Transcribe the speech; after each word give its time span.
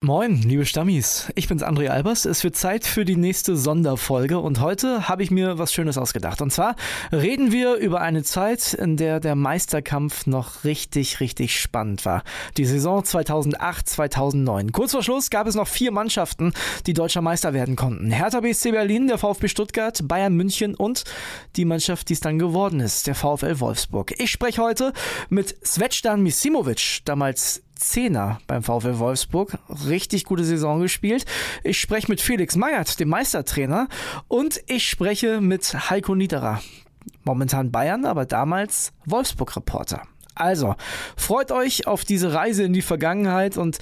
Moin, 0.00 0.40
liebe 0.42 0.64
Stammis. 0.64 1.26
Ich 1.34 1.48
bin's 1.48 1.64
André 1.64 1.88
Albers. 1.88 2.24
Es 2.24 2.44
wird 2.44 2.54
Zeit 2.54 2.86
für 2.86 3.04
die 3.04 3.16
nächste 3.16 3.56
Sonderfolge 3.56 4.38
und 4.38 4.60
heute 4.60 5.08
habe 5.08 5.24
ich 5.24 5.32
mir 5.32 5.58
was 5.58 5.72
Schönes 5.72 5.98
ausgedacht. 5.98 6.40
Und 6.40 6.52
zwar 6.52 6.76
reden 7.10 7.50
wir 7.50 7.74
über 7.74 8.00
eine 8.00 8.22
Zeit, 8.22 8.74
in 8.74 8.96
der 8.96 9.18
der 9.18 9.34
Meisterkampf 9.34 10.28
noch 10.28 10.62
richtig, 10.62 11.18
richtig 11.18 11.60
spannend 11.60 12.06
war. 12.06 12.22
Die 12.56 12.64
Saison 12.64 13.02
2008-2009. 13.02 14.70
Kurz 14.70 14.92
vor 14.92 15.02
Schluss 15.02 15.30
gab 15.30 15.48
es 15.48 15.56
noch 15.56 15.66
vier 15.66 15.90
Mannschaften, 15.90 16.52
die 16.86 16.92
deutscher 16.92 17.20
Meister 17.20 17.52
werden 17.52 17.74
konnten. 17.74 18.12
Hertha 18.12 18.38
BSC 18.38 18.70
Berlin, 18.70 19.08
der 19.08 19.18
VfB 19.18 19.48
Stuttgart, 19.48 19.98
Bayern 20.06 20.34
München 20.34 20.76
und 20.76 21.02
die 21.56 21.64
Mannschaft, 21.64 22.08
die 22.08 22.12
es 22.12 22.20
dann 22.20 22.38
geworden 22.38 22.78
ist, 22.78 23.08
der 23.08 23.16
VfL 23.16 23.58
Wolfsburg. 23.58 24.14
Ich 24.18 24.30
spreche 24.30 24.62
heute 24.62 24.92
mit 25.28 25.56
Svetjan 25.66 26.22
Misimovic, 26.22 27.00
damals 27.04 27.64
Zehner 27.78 28.40
beim 28.46 28.62
VfL 28.62 28.98
Wolfsburg. 28.98 29.58
Richtig 29.88 30.24
gute 30.24 30.44
Saison 30.44 30.80
gespielt. 30.80 31.24
Ich 31.64 31.80
spreche 31.80 32.08
mit 32.08 32.20
Felix 32.20 32.56
Magath, 32.56 33.00
dem 33.00 33.08
Meistertrainer. 33.08 33.88
Und 34.26 34.60
ich 34.66 34.88
spreche 34.88 35.40
mit 35.40 35.90
Heiko 35.90 36.14
Niederer. 36.14 36.60
Momentan 37.24 37.70
Bayern, 37.70 38.04
aber 38.04 38.26
damals 38.26 38.92
Wolfsburg-Reporter. 39.06 40.02
Also, 40.38 40.76
freut 41.16 41.50
euch 41.50 41.86
auf 41.86 42.04
diese 42.04 42.32
Reise 42.32 42.62
in 42.62 42.72
die 42.72 42.82
Vergangenheit 42.82 43.56
und 43.56 43.78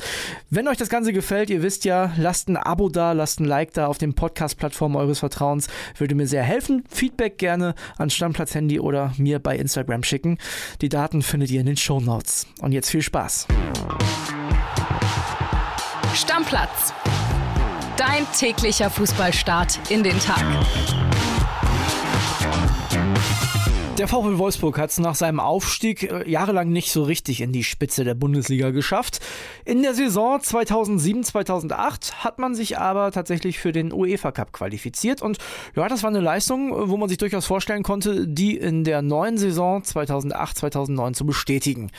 wenn 0.51 0.69
euch 0.69 0.79
das 0.79 0.89
Ganze 0.89 1.13
gefällt, 1.13 1.51
ihr 1.51 1.63
wisst 1.63 1.85
ja, 1.85 2.13
lasst 2.17 2.49
ein 2.49 2.57
Abo 2.57 2.89
da, 2.89 3.13
lasst 3.13 3.41
ein 3.41 3.45
Like 3.45 3.75
da 3.75 3.87
auf 3.87 3.99
den 3.99 4.15
Podcast-Plattformen 4.15 4.97
eures 4.97 5.19
Vertrauens, 5.19 5.69
würde 5.99 6.15
mir 6.15 6.27
sehr 6.27 6.43
helfen. 6.43 6.85
Feedback 6.91 7.39
gerne 7.39 7.75
an 7.99 8.11
Stammplatz-Handy 8.11 8.81
oder 8.81 9.13
mir 9.19 9.39
bei 9.39 9.57
Instagram 9.57 10.03
schicken. 10.03 10.39
Die 10.81 10.89
Daten 10.89 11.23
findet 11.23 11.51
ihr 11.51 11.61
in 11.61 11.67
den 11.67 11.77
Show 11.77 12.01
Notes. 12.01 12.47
Und 12.61 12.73
jetzt 12.73 12.91
viel 12.91 13.03
Spaß. 13.03 13.47
Stammplatz. 16.15 16.95
Dein 17.97 18.27
täglicher 18.37 18.91
Fußballstart 18.91 19.91
in 19.91 20.03
den 20.03 20.19
Tag. 20.21 20.45
Der 23.99 24.09
VfL 24.09 24.37
Wolfsburg 24.37 24.79
hat 24.79 24.91
es 24.91 24.99
nach 24.99 25.15
seinem 25.15 25.41
Aufstieg 25.41 26.03
äh, 26.03 26.31
jahrelang 26.31 26.69
nicht 26.69 26.93
so 26.93 27.03
richtig 27.03 27.41
in 27.41 27.53
die 27.53 27.65
Spitze 27.65 28.05
der 28.05 28.15
Bundesliga 28.15 28.69
geschafft. 28.69 29.21
In 29.65 29.81
der 29.81 29.95
Saison 29.95 30.39
2007-2008 30.39 32.17
hat 32.17 32.39
man 32.39 32.55
sich 32.55 32.79
aber 32.79 33.11
tatsächlich 33.11 33.59
für 33.59 33.73
den 33.73 33.95
UEFA 33.95 34.33
Cup 34.33 34.53
qualifiziert 34.53 35.23
und 35.23 35.39
ja, 35.75 35.89
das 35.89 36.03
war 36.03 36.11
eine 36.11 36.21
Leistung, 36.21 36.73
äh, 36.73 36.91
wo 36.91 36.99
man 36.99 37.09
sich 37.09 37.17
durchaus 37.17 37.47
vorstellen 37.47 37.83
konnte, 37.83 38.29
die 38.29 38.59
in 38.59 38.85
der 38.85 39.01
neuen 39.01 39.39
Saison 39.39 39.81
2008-2009 39.81 41.15
zu 41.15 41.25
bestätigen. 41.25 41.91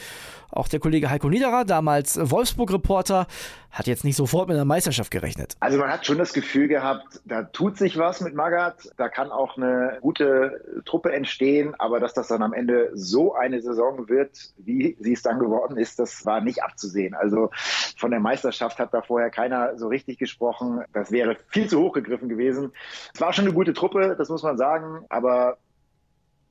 Auch 0.52 0.68
der 0.68 0.80
Kollege 0.80 1.10
Heiko 1.10 1.30
Niederer, 1.30 1.66
damals 1.66 2.18
Wolfsburg-Reporter, 2.20 3.28
hat 3.70 3.88
jetzt 3.88 4.04
nicht 4.04 4.16
sofort 4.16 4.48
mit 4.48 4.56
einer 4.56 4.66
Meisterschaft 4.66 5.12
gerechnet. 5.12 5.56
Also 5.60 5.78
man 5.78 5.90
hat 5.90 6.06
schon 6.06 6.18
das 6.18 6.34
Gefühl 6.34 6.68
gehabt, 6.68 7.22
da 7.26 7.44
tut 7.44 7.78
sich 7.78 7.98
was 7.98 8.22
mit 8.22 8.34
Magath, 8.34 8.90
da 8.98 9.10
kann 9.10 9.32
auch 9.32 9.58
eine 9.58 9.98
gute 10.02 10.82
Truppe 10.86 11.12
entstehen, 11.12 11.76
aber 11.78 12.00
dass 12.00 12.14
das 12.14 12.28
dann 12.28 12.42
am 12.42 12.54
Ende 12.54 12.92
so 12.94 13.36
eine 13.36 13.62
Saison 13.62 14.08
wird, 14.10 14.54
wie 14.58 14.98
sie 15.00 15.14
es 15.14 15.22
dann 15.22 15.40
geworden 15.40 15.78
ist, 15.78 16.00
das 16.00 16.26
war 16.26 16.42
nicht 16.42 16.64
abzusehen. 16.64 17.14
Also 17.14 17.50
von 17.98 18.12
der 18.12 18.20
Meisterschaft 18.20 18.80
hat 18.80 18.94
da 18.94 19.02
vorher 19.02 19.30
keiner 19.30 19.78
so 19.78 19.88
richtig 19.88 20.18
gesprochen. 20.18 20.84
Das 20.94 21.12
wäre 21.12 21.38
viel 21.50 21.68
zu 21.68 21.80
hoch 21.80 21.94
gegriffen 21.94 22.30
gewesen. 22.30 22.72
Es 23.14 23.22
war 23.22 23.34
schon 23.34 23.46
eine 23.46 23.54
gute 23.54 23.74
Truppe, 23.74 24.16
das 24.18 24.30
muss 24.30 24.44
man 24.44 24.58
sagen, 24.58 25.06
aber 25.10 25.58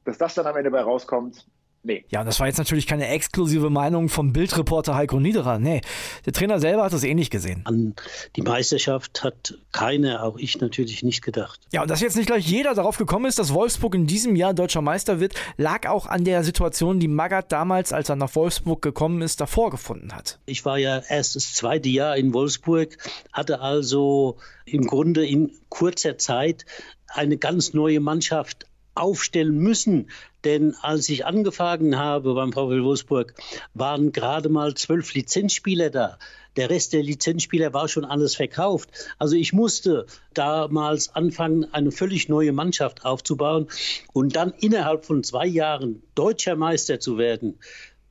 dass 0.04 0.18
das 0.18 0.34
dann 0.34 0.46
am 0.46 0.56
Ende 0.56 0.70
bei 0.70 0.80
rauskommt, 0.80 1.46
Nee. 1.86 2.04
Ja, 2.08 2.20
und 2.20 2.26
das 2.26 2.40
war 2.40 2.48
jetzt 2.48 2.58
natürlich 2.58 2.88
keine 2.88 3.06
exklusive 3.06 3.70
Meinung 3.70 4.08
vom 4.08 4.32
Bildreporter 4.32 4.96
Heiko 4.96 5.20
Niederer. 5.20 5.60
Nee, 5.60 5.82
der 6.24 6.32
Trainer 6.32 6.58
selber 6.58 6.82
hat 6.82 6.92
das 6.92 7.04
ähnlich 7.04 7.30
gesehen. 7.30 7.62
An 7.64 7.94
die 8.34 8.42
Meisterschaft 8.42 9.22
hat 9.22 9.56
keine, 9.70 10.24
auch 10.24 10.36
ich 10.36 10.60
natürlich 10.60 11.04
nicht 11.04 11.22
gedacht. 11.22 11.60
Ja, 11.70 11.82
und 11.82 11.90
dass 11.90 12.00
jetzt 12.00 12.16
nicht 12.16 12.26
gleich 12.26 12.44
jeder 12.44 12.74
darauf 12.74 12.98
gekommen 12.98 13.26
ist, 13.26 13.38
dass 13.38 13.54
Wolfsburg 13.54 13.94
in 13.94 14.08
diesem 14.08 14.34
Jahr 14.34 14.52
deutscher 14.52 14.82
Meister 14.82 15.20
wird, 15.20 15.34
lag 15.58 15.88
auch 15.88 16.06
an 16.06 16.24
der 16.24 16.42
Situation, 16.42 16.98
die 16.98 17.06
Magath 17.06 17.52
damals, 17.52 17.92
als 17.92 18.08
er 18.08 18.16
nach 18.16 18.34
Wolfsburg 18.34 18.82
gekommen 18.82 19.22
ist, 19.22 19.40
davor 19.40 19.70
gefunden 19.70 20.12
hat. 20.12 20.40
Ich 20.46 20.64
war 20.64 20.78
ja 20.78 21.00
erst 21.08 21.36
das 21.36 21.54
zweite 21.54 21.88
Jahr 21.88 22.16
in 22.16 22.34
Wolfsburg, 22.34 22.98
hatte 23.32 23.60
also 23.60 24.38
im 24.64 24.88
Grunde 24.88 25.24
in 25.24 25.52
kurzer 25.68 26.18
Zeit 26.18 26.66
eine 27.06 27.36
ganz 27.36 27.74
neue 27.74 28.00
Mannschaft 28.00 28.66
aufstellen 28.96 29.58
müssen. 29.58 30.10
Denn 30.44 30.74
als 30.80 31.08
ich 31.08 31.26
angefangen 31.26 31.98
habe 31.98 32.34
beim 32.34 32.52
VfL 32.52 32.84
Wolfsburg, 32.84 33.34
waren 33.74 34.12
gerade 34.12 34.48
mal 34.48 34.74
zwölf 34.74 35.14
Lizenzspieler 35.14 35.90
da. 35.90 36.18
Der 36.56 36.70
Rest 36.70 36.94
der 36.94 37.02
Lizenzspieler 37.02 37.74
war 37.74 37.88
schon 37.88 38.06
alles 38.06 38.34
verkauft. 38.34 38.90
Also 39.18 39.36
ich 39.36 39.52
musste 39.52 40.06
damals 40.32 41.14
anfangen, 41.14 41.72
eine 41.72 41.92
völlig 41.92 42.28
neue 42.28 42.52
Mannschaft 42.52 43.04
aufzubauen 43.04 43.68
und 44.12 44.36
dann 44.36 44.54
innerhalb 44.60 45.04
von 45.04 45.22
zwei 45.22 45.46
Jahren 45.46 46.02
deutscher 46.14 46.56
Meister 46.56 46.98
zu 46.98 47.18
werden. 47.18 47.58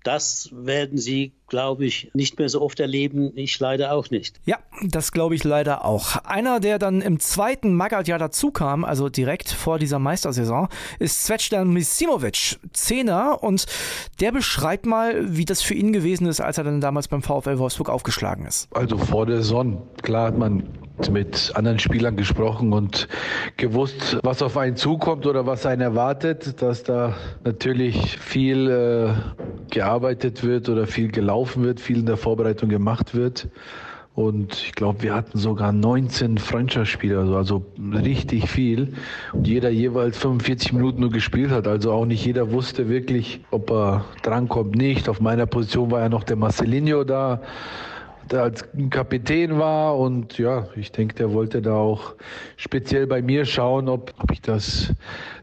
Das 0.04 0.50
werden 0.52 1.00
Sie 1.00 1.34
glaube 1.48 1.86
ich, 1.86 2.10
nicht 2.14 2.40
mehr 2.40 2.50
so 2.50 2.62
oft 2.62 2.80
erleben. 2.80 3.32
Ich 3.36 3.60
leider 3.60 3.94
auch 3.94 4.10
nicht. 4.10 4.40
Ja, 4.46 4.58
das 4.84 5.12
glaube 5.12 5.36
ich 5.36 5.44
leider 5.44 5.86
auch. 5.86 6.18
Einer, 6.24 6.60
der 6.60 6.80
dann 6.80 7.02
im 7.02 7.20
zweiten 7.20 7.74
Magat-Jahr 7.76 8.20
dazukam, 8.20 8.84
also 8.84 9.10
direkt 9.10 9.50
vor 9.50 9.80
dieser 9.80 10.00
Meistersaison, 10.00 10.68
ist 11.00 11.24
Svetjan 11.26 11.72
Misimovic, 11.72 12.58
Zehner. 12.74 13.44
Und 13.44 13.66
der 14.20 14.32
beschreibt 14.32 14.86
mal, 14.86 15.38
wie 15.38 15.46
das 15.46 15.62
für 15.62 15.74
ihn 15.74 15.94
gewesen 15.94 16.28
ist, 16.28 16.42
als 16.42 16.58
er 16.58 16.64
dann 16.64 16.82
damals 16.82 17.08
beim 17.08 17.22
VfL 17.22 17.60
Wolfsburg 17.60 17.90
aufgeschlagen 17.90 18.46
ist. 18.46 18.68
Also 18.74 18.98
vor 18.98 19.26
der 19.26 19.38
Saison, 19.38 19.88
klar 20.02 20.28
hat 20.28 20.38
man 20.38 20.64
mit 21.12 21.52
anderen 21.56 21.78
Spielern 21.78 22.16
gesprochen 22.16 22.74
und 22.74 23.08
gewusst, 23.58 24.18
was 24.24 24.42
auf 24.42 24.58
einen 24.58 24.78
zukommt 24.78 25.26
oder 25.28 25.46
was 25.46 25.66
einen 25.66 25.82
erwartet, 25.82 26.62
dass 26.62 26.84
da 26.84 27.16
natürlich 27.44 28.18
viel 28.18 28.70
äh, 28.70 29.14
gearbeitet 29.72 30.44
wird 30.44 30.70
oder 30.70 30.88
viel 30.88 31.12
gelaufen 31.12 31.35
gelaufen 31.36 31.64
wird, 31.64 31.82
viel 31.82 32.00
in 32.00 32.06
der 32.06 32.18
Vorbereitung 32.18 32.70
gemacht 32.70 33.14
wird. 33.14 33.50
Und 34.14 34.54
ich 34.54 34.72
glaube, 34.72 35.04
wir 35.04 35.14
hatten 35.14 35.38
sogar 35.38 35.74
19 35.74 36.38
Freundschaftsspiele, 36.38 37.20
also, 37.20 37.36
also 37.36 37.66
richtig 37.94 38.50
viel. 38.50 38.94
Und 39.34 39.46
jeder 39.46 39.70
jeweils 39.70 40.18
45 40.18 40.72
Minuten 40.72 41.02
nur 41.02 41.12
gespielt 41.12 41.52
hat. 41.52 41.68
Also 41.68 41.92
auch 41.92 42.06
nicht 42.06 42.26
jeder 42.26 42.54
wusste 42.54 42.88
wirklich, 42.88 43.42
ob 43.52 43.70
er 43.72 44.06
drankommt, 44.24 44.76
nicht. 44.76 45.10
Auf 45.10 45.20
meiner 45.20 45.46
Position 45.46 45.92
war 45.92 46.00
ja 46.00 46.08
noch 46.08 46.24
der 46.24 46.38
Marcelinho 46.38 47.04
da 47.04 47.42
der 48.32 48.42
als 48.42 48.66
Kapitän 48.90 49.60
war 49.60 49.98
und 49.98 50.38
ja, 50.38 50.68
ich 50.76 50.92
denke, 50.92 51.14
der 51.16 51.32
wollte 51.32 51.62
da 51.62 51.76
auch 51.76 52.16
speziell 52.58 53.06
bei 53.06 53.22
mir 53.22 53.46
schauen, 53.46 53.88
ob, 53.88 54.14
ob 54.20 54.32
ich 54.32 54.42
das 54.42 54.94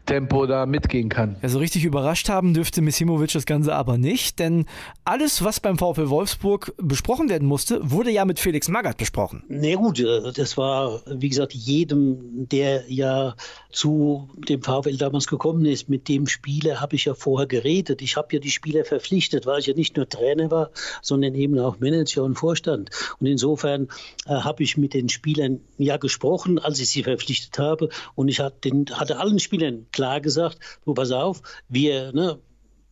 Tempo 0.07 0.47
da 0.47 0.67
mitgehen 0.67 1.09
kann. 1.09 1.37
Ja, 1.43 1.49
so 1.49 1.59
richtig 1.59 1.85
überrascht 1.85 2.29
haben 2.29 2.55
dürfte 2.55 2.83
Misimovic 2.83 3.33
das 3.33 3.47
Ganze 3.47 3.75
aber 3.75 3.99
nicht, 3.99 4.39
denn 4.39 4.67
alles, 5.05 5.45
was 5.45 5.61
beim 5.61 5.79
VfL 5.79 6.09
Wolfsburg 6.09 6.75
besprochen 6.77 7.29
werden 7.29 7.47
musste, 7.47 7.91
wurde 7.91 8.11
ja 8.11 8.25
mit 8.25 8.39
Felix 8.39 8.69
Magath 8.69 8.99
besprochen. 8.99 9.45
Na 9.49 9.61
nee, 9.61 9.75
gut, 9.75 10.01
äh, 10.01 10.33
das 10.33 10.57
war, 10.57 11.01
wie 11.07 11.29
gesagt, 11.29 11.53
jedem, 11.55 12.49
der 12.49 12.85
ja 12.89 13.35
zu 13.71 14.29
dem 14.49 14.62
VfL 14.62 14.97
damals 14.97 15.27
gekommen 15.27 15.65
ist, 15.65 15.89
mit 15.89 16.09
dem 16.09 16.27
Spieler 16.27 16.81
habe 16.81 16.97
ich 16.97 17.07
ja 17.07 17.15
vorher 17.15 17.47
geredet. 17.47 18.03
Ich 18.03 18.17
habe 18.17 18.29
ja 18.33 18.39
die 18.39 18.51
Spieler 18.51 18.85
verpflichtet, 18.85 19.47
weil 19.47 19.61
ich 19.61 19.67
ja 19.67 19.75
nicht 19.75 19.97
nur 19.97 20.09
Trainer 20.09 20.51
war, 20.51 20.71
sondern 21.01 21.35
eben 21.35 21.59
auch 21.59 21.81
Manager 21.81 22.25
und 22.25 22.35
Vorstand. 22.35 22.91
Und 23.19 23.27
insofern 23.27 23.89
äh, 24.27 24.35
habe 24.35 24.62
ich 24.62 24.77
mit 24.77 24.95
den 24.95 25.09
Spielern 25.09 25.61
ja 25.79 25.97
gesprochen, 25.97 26.59
als 26.59 26.81
ich 26.81 26.91
sie 26.91 27.03
verpflichtet 27.03 27.59
habe. 27.59 27.89
Und 28.15 28.29
ich 28.29 28.41
hatte, 28.41 28.71
den, 28.71 28.87
hatte 28.93 29.19
allen 29.19 29.39
Spielern 29.39 29.87
klar 29.93 30.21
gesagt, 30.21 30.59
du 30.85 30.95
pass 30.95 31.11
auf, 31.13 31.43
wir 31.69 32.13
ne, 32.13 32.39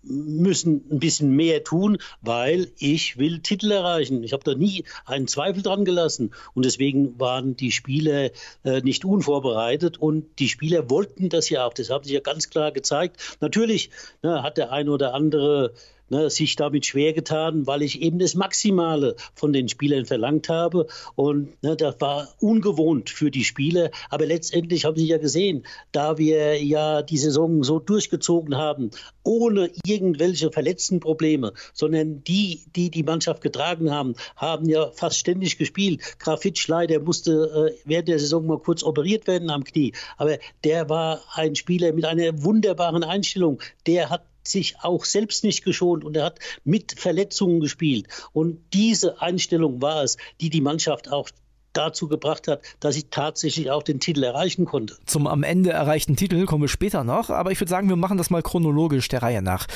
müssen 0.02 0.84
ein 0.90 0.98
bisschen 0.98 1.34
mehr 1.36 1.62
tun, 1.64 1.98
weil 2.22 2.72
ich 2.78 3.18
will 3.18 3.40
Titel 3.40 3.70
erreichen. 3.70 4.22
Ich 4.22 4.32
habe 4.32 4.44
da 4.44 4.54
nie 4.54 4.84
einen 5.04 5.26
Zweifel 5.26 5.62
dran 5.62 5.84
gelassen 5.84 6.32
und 6.54 6.64
deswegen 6.64 7.18
waren 7.20 7.56
die 7.56 7.72
Spieler 7.72 8.30
äh, 8.64 8.80
nicht 8.82 9.04
unvorbereitet 9.04 9.98
und 9.98 10.38
die 10.38 10.48
Spieler 10.48 10.88
wollten 10.90 11.28
das 11.28 11.50
ja 11.50 11.66
auch. 11.66 11.74
Das 11.74 11.90
haben 11.90 12.04
sie 12.04 12.14
ja 12.14 12.20
ganz 12.20 12.50
klar 12.50 12.72
gezeigt. 12.72 13.36
Natürlich 13.40 13.90
ne, 14.22 14.42
hat 14.42 14.56
der 14.56 14.72
eine 14.72 14.90
oder 14.90 15.14
andere 15.14 15.74
ne, 16.10 16.28
sich 16.28 16.56
damit 16.56 16.86
schwer 16.86 17.12
getan, 17.12 17.66
weil 17.66 17.82
ich 17.82 18.02
eben 18.02 18.18
das 18.18 18.34
Maximale 18.34 19.16
von 19.34 19.52
den 19.52 19.68
Spielern 19.68 20.04
verlangt 20.04 20.48
habe. 20.48 20.86
Und 21.14 21.62
ne, 21.62 21.76
das 21.76 22.00
war 22.00 22.28
ungewohnt 22.40 23.10
für 23.10 23.30
die 23.30 23.44
Spieler. 23.44 23.90
Aber 24.10 24.26
letztendlich 24.26 24.84
haben 24.84 24.96
Sie 24.96 25.06
ja 25.06 25.18
gesehen, 25.18 25.64
da 25.92 26.18
wir 26.18 26.62
ja 26.62 27.02
die 27.02 27.18
Saison 27.18 27.62
so 27.62 27.78
durchgezogen 27.78 28.56
haben, 28.56 28.90
ohne 29.22 29.70
irgendwelche 29.84 30.50
verletzten 30.50 31.00
Probleme, 31.00 31.52
sondern 31.72 32.22
die, 32.24 32.62
die 32.74 32.90
die 32.90 33.02
Mannschaft 33.02 33.42
getragen 33.42 33.90
haben, 33.90 34.14
haben 34.36 34.68
ja 34.68 34.90
fast 34.90 35.18
ständig 35.18 35.58
gespielt. 35.58 36.00
Grafitsch 36.18 36.66
leider 36.68 37.00
musste 37.00 37.72
äh, 37.74 37.80
während 37.84 38.08
der 38.08 38.18
Saison 38.18 38.46
mal 38.46 38.58
kurz 38.58 38.82
operiert 38.82 39.26
werden 39.26 39.50
am 39.50 39.64
Knie. 39.64 39.92
Aber 40.16 40.38
der 40.64 40.88
war 40.88 41.22
ein 41.34 41.54
Spieler 41.54 41.92
mit 41.92 42.04
einer 42.04 42.42
wunderbaren 42.42 43.04
Einstellung. 43.04 43.60
Der 43.86 44.10
hat 44.10 44.22
sich 44.46 44.76
auch 44.80 45.04
selbst 45.04 45.44
nicht 45.44 45.64
geschont 45.64 46.04
und 46.04 46.16
er 46.16 46.24
hat 46.24 46.38
mit 46.64 46.98
Verletzungen 46.98 47.60
gespielt. 47.60 48.08
Und 48.32 48.60
diese 48.72 49.20
Einstellung 49.20 49.82
war 49.82 50.02
es, 50.02 50.16
die 50.40 50.50
die 50.50 50.60
Mannschaft 50.60 51.10
auch 51.10 51.30
dazu 51.72 52.08
gebracht 52.08 52.48
hat, 52.48 52.62
dass 52.80 52.94
sie 52.94 53.04
tatsächlich 53.04 53.70
auch 53.70 53.82
den 53.82 54.00
Titel 54.00 54.22
erreichen 54.22 54.64
konnte. 54.64 54.96
Zum 55.06 55.26
am 55.26 55.42
Ende 55.42 55.70
erreichten 55.70 56.16
Titel 56.16 56.44
kommen 56.46 56.62
wir 56.62 56.68
später 56.68 57.04
noch, 57.04 57.30
aber 57.30 57.52
ich 57.52 57.60
würde 57.60 57.70
sagen, 57.70 57.88
wir 57.88 57.96
machen 57.96 58.18
das 58.18 58.30
mal 58.30 58.42
chronologisch 58.42 59.08
der 59.08 59.22
Reihe 59.22 59.42
nach. 59.42 59.66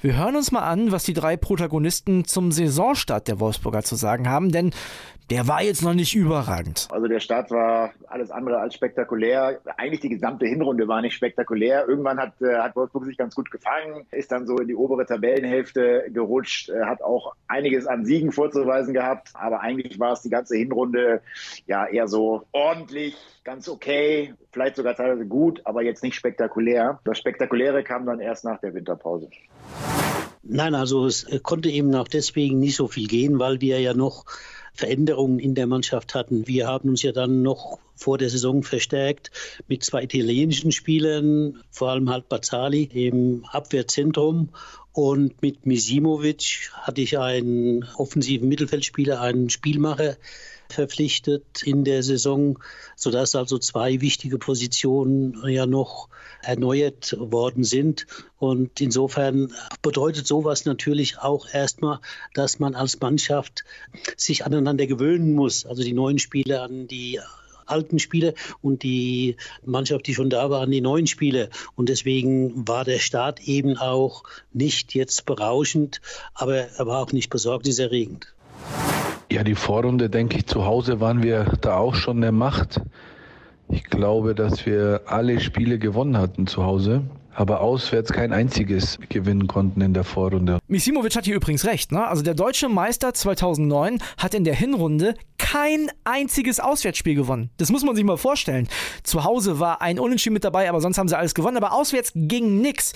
Wir 0.00 0.16
hören 0.16 0.36
uns 0.36 0.50
mal 0.52 0.62
an, 0.62 0.92
was 0.92 1.04
die 1.04 1.12
drei 1.12 1.36
Protagonisten 1.36 2.24
zum 2.24 2.52
Saisonstart 2.52 3.28
der 3.28 3.40
Wolfsburger 3.40 3.82
zu 3.82 3.96
sagen 3.96 4.28
haben, 4.28 4.50
denn 4.50 4.72
der 5.30 5.46
war 5.46 5.62
jetzt 5.62 5.82
noch 5.82 5.94
nicht 5.94 6.16
überragend. 6.16 6.88
Also 6.90 7.06
der 7.06 7.20
Start 7.20 7.52
war 7.52 7.92
alles 8.08 8.32
andere 8.32 8.58
als 8.58 8.74
spektakulär. 8.74 9.60
Eigentlich 9.76 10.00
die 10.00 10.08
gesamte 10.08 10.44
Hinrunde 10.44 10.88
war 10.88 11.00
nicht 11.02 11.14
spektakulär. 11.14 11.86
Irgendwann 11.86 12.18
hat, 12.18 12.32
äh, 12.42 12.56
hat 12.56 12.74
Wolfsburg 12.74 13.04
sich 13.04 13.16
ganz 13.16 13.36
gut 13.36 13.48
gefangen, 13.50 14.06
ist 14.10 14.32
dann 14.32 14.46
so 14.48 14.58
in 14.58 14.66
die 14.66 14.74
obere 14.74 15.06
Tabellenhälfte 15.06 16.06
gerutscht, 16.08 16.70
äh, 16.70 16.82
hat 16.84 17.00
auch 17.02 17.34
einiges 17.46 17.86
an 17.86 18.04
Siegen 18.04 18.32
vorzuweisen 18.32 18.92
gehabt. 18.92 19.30
Aber 19.34 19.60
eigentlich 19.60 20.00
war 20.00 20.12
es 20.12 20.22
die 20.22 20.30
ganze 20.30 20.56
Hinrunde 20.56 21.22
ja 21.66 21.86
eher 21.86 22.08
so 22.08 22.42
ordentlich, 22.52 23.16
ganz 23.44 23.68
okay, 23.68 24.34
vielleicht 24.52 24.76
sogar 24.76 24.94
teilweise 24.94 25.26
gut, 25.26 25.60
aber 25.64 25.82
jetzt 25.82 26.02
nicht 26.02 26.14
spektakulär. 26.14 27.00
Das 27.04 27.18
Spektakuläre 27.18 27.82
kam 27.82 28.06
dann 28.06 28.20
erst 28.20 28.44
nach 28.44 28.60
der 28.60 28.74
Winterpause. 28.74 29.28
Nein, 30.42 30.74
also 30.74 31.06
es 31.06 31.26
konnte 31.42 31.68
eben 31.68 31.94
auch 31.94 32.08
deswegen 32.08 32.58
nicht 32.58 32.76
so 32.76 32.88
viel 32.88 33.06
gehen, 33.06 33.38
weil 33.38 33.60
wir 33.60 33.80
ja 33.80 33.94
noch 33.94 34.24
Veränderungen 34.72 35.38
in 35.38 35.54
der 35.54 35.66
Mannschaft 35.66 36.14
hatten. 36.14 36.46
Wir 36.46 36.66
haben 36.66 36.88
uns 36.88 37.02
ja 37.02 37.12
dann 37.12 37.42
noch 37.42 37.78
vor 37.94 38.16
der 38.16 38.30
Saison 38.30 38.62
verstärkt 38.62 39.30
mit 39.68 39.84
zwei 39.84 40.02
italienischen 40.04 40.72
Spielern, 40.72 41.62
vor 41.70 41.90
allem 41.90 42.08
halt 42.08 42.28
Bazzali 42.28 42.84
im 42.84 43.44
Abwehrzentrum 43.50 44.48
und 44.92 45.40
mit 45.42 45.66
Misimovic 45.66 46.70
hatte 46.72 47.00
ich 47.00 47.18
einen 47.18 47.84
offensiven 47.96 48.48
Mittelfeldspieler, 48.48 49.20
einen 49.20 49.50
Spielmacher 49.50 50.16
verpflichtet 50.72 51.62
in 51.62 51.84
der 51.84 52.02
Saison, 52.02 52.58
sodass 52.96 53.34
also 53.34 53.58
zwei 53.58 54.00
wichtige 54.00 54.38
Positionen 54.38 55.42
ja 55.46 55.66
noch 55.66 56.08
erneuert 56.42 57.16
worden 57.18 57.64
sind. 57.64 58.06
Und 58.38 58.80
insofern 58.80 59.52
bedeutet 59.82 60.26
sowas 60.26 60.64
natürlich 60.64 61.18
auch 61.18 61.46
erstmal, 61.52 62.00
dass 62.34 62.58
man 62.58 62.74
als 62.74 63.00
Mannschaft 63.00 63.64
sich 64.16 64.44
aneinander 64.44 64.86
gewöhnen 64.86 65.34
muss. 65.34 65.66
Also 65.66 65.82
die 65.82 65.92
neuen 65.92 66.18
Spieler 66.18 66.62
an 66.62 66.88
die 66.88 67.20
alten 67.70 67.98
Spiele 67.98 68.34
und 68.60 68.82
die 68.82 69.36
Mannschaft, 69.64 70.06
die 70.06 70.14
schon 70.14 70.30
da 70.30 70.50
war, 70.50 70.62
an 70.62 70.70
die 70.70 70.80
neuen 70.80 71.06
Spiele. 71.06 71.50
Und 71.76 71.88
deswegen 71.88 72.66
war 72.68 72.84
der 72.84 72.98
Start 72.98 73.40
eben 73.40 73.76
auch 73.78 74.24
nicht 74.52 74.94
jetzt 74.94 75.24
berauschend, 75.24 76.00
aber 76.34 76.56
er 76.56 76.86
war 76.86 77.00
auch 77.00 77.12
nicht 77.12 77.30
besorgniserregend. 77.30 78.34
Ja, 79.32 79.44
die 79.44 79.54
Vorrunde, 79.54 80.10
denke 80.10 80.36
ich, 80.38 80.46
zu 80.46 80.64
Hause 80.64 81.00
waren 81.00 81.22
wir 81.22 81.44
da 81.60 81.76
auch 81.76 81.94
schon 81.94 82.20
der 82.20 82.32
Macht. 82.32 82.80
Ich 83.68 83.84
glaube, 83.84 84.34
dass 84.34 84.66
wir 84.66 85.02
alle 85.06 85.38
Spiele 85.38 85.78
gewonnen 85.78 86.18
hatten 86.18 86.48
zu 86.48 86.64
Hause 86.64 87.02
aber 87.34 87.60
auswärts 87.60 88.12
kein 88.12 88.32
einziges 88.32 88.98
gewinnen 89.08 89.46
konnten 89.46 89.80
in 89.80 89.94
der 89.94 90.04
Vorrunde. 90.04 90.58
Misimovic 90.68 91.16
hat 91.16 91.24
hier 91.24 91.36
übrigens 91.36 91.64
recht. 91.64 91.92
Ne? 91.92 92.06
Also 92.06 92.22
der 92.22 92.34
deutsche 92.34 92.68
Meister 92.68 93.14
2009 93.14 93.98
hat 94.18 94.34
in 94.34 94.44
der 94.44 94.54
Hinrunde 94.54 95.14
kein 95.40 95.90
einziges 96.04 96.60
Auswärtsspiel 96.60 97.14
gewonnen. 97.14 97.48
Das 97.56 97.70
muss 97.70 97.82
man 97.82 97.96
sich 97.96 98.04
mal 98.04 98.18
vorstellen. 98.18 98.68
Zu 99.02 99.24
Hause 99.24 99.58
war 99.58 99.80
ein 99.80 99.98
Unentschieden 99.98 100.34
mit 100.34 100.44
dabei, 100.44 100.68
aber 100.68 100.82
sonst 100.82 100.98
haben 100.98 101.08
sie 101.08 101.16
alles 101.16 101.34
gewonnen. 101.34 101.56
Aber 101.56 101.72
auswärts 101.72 102.12
ging 102.14 102.60
nichts. 102.60 102.92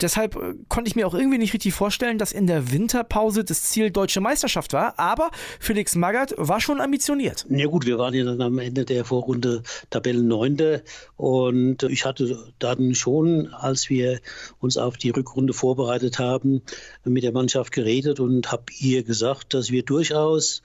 Deshalb 0.00 0.36
äh, 0.36 0.54
konnte 0.68 0.88
ich 0.88 0.96
mir 0.96 1.06
auch 1.06 1.14
irgendwie 1.14 1.38
nicht 1.38 1.52
richtig 1.52 1.74
vorstellen, 1.74 2.16
dass 2.16 2.32
in 2.32 2.46
der 2.46 2.70
Winterpause 2.72 3.44
das 3.44 3.62
Ziel 3.64 3.90
deutsche 3.90 4.20
Meisterschaft 4.20 4.72
war. 4.72 4.98
Aber 4.98 5.30
Felix 5.58 5.96
Magath 5.96 6.32
war 6.36 6.60
schon 6.60 6.80
ambitioniert. 6.80 7.44
Ja 7.50 7.66
gut, 7.66 7.86
wir 7.86 7.98
waren 7.98 8.14
ja 8.14 8.24
dann 8.24 8.40
am 8.40 8.58
Ende 8.58 8.84
der 8.84 9.04
Vorrunde 9.04 9.62
Tabellenneunte 9.90 10.84
und 11.16 11.82
ich 11.82 12.04
hatte 12.04 12.38
dann 12.60 12.94
schon, 12.94 13.48
als 13.52 13.90
wir 13.90 14.20
uns 14.60 14.76
auf 14.76 14.96
die 14.96 15.10
Rückrunde 15.10 15.52
vorbereitet 15.52 16.18
haben, 16.18 16.62
mit 17.04 17.24
der 17.24 17.32
Mannschaft 17.32 17.72
geredet 17.72 18.20
und 18.20 18.52
habe 18.52 18.64
ihr 18.78 19.02
gesagt, 19.02 19.54
dass 19.54 19.70
wir 19.70 19.82
durchaus 19.82 20.62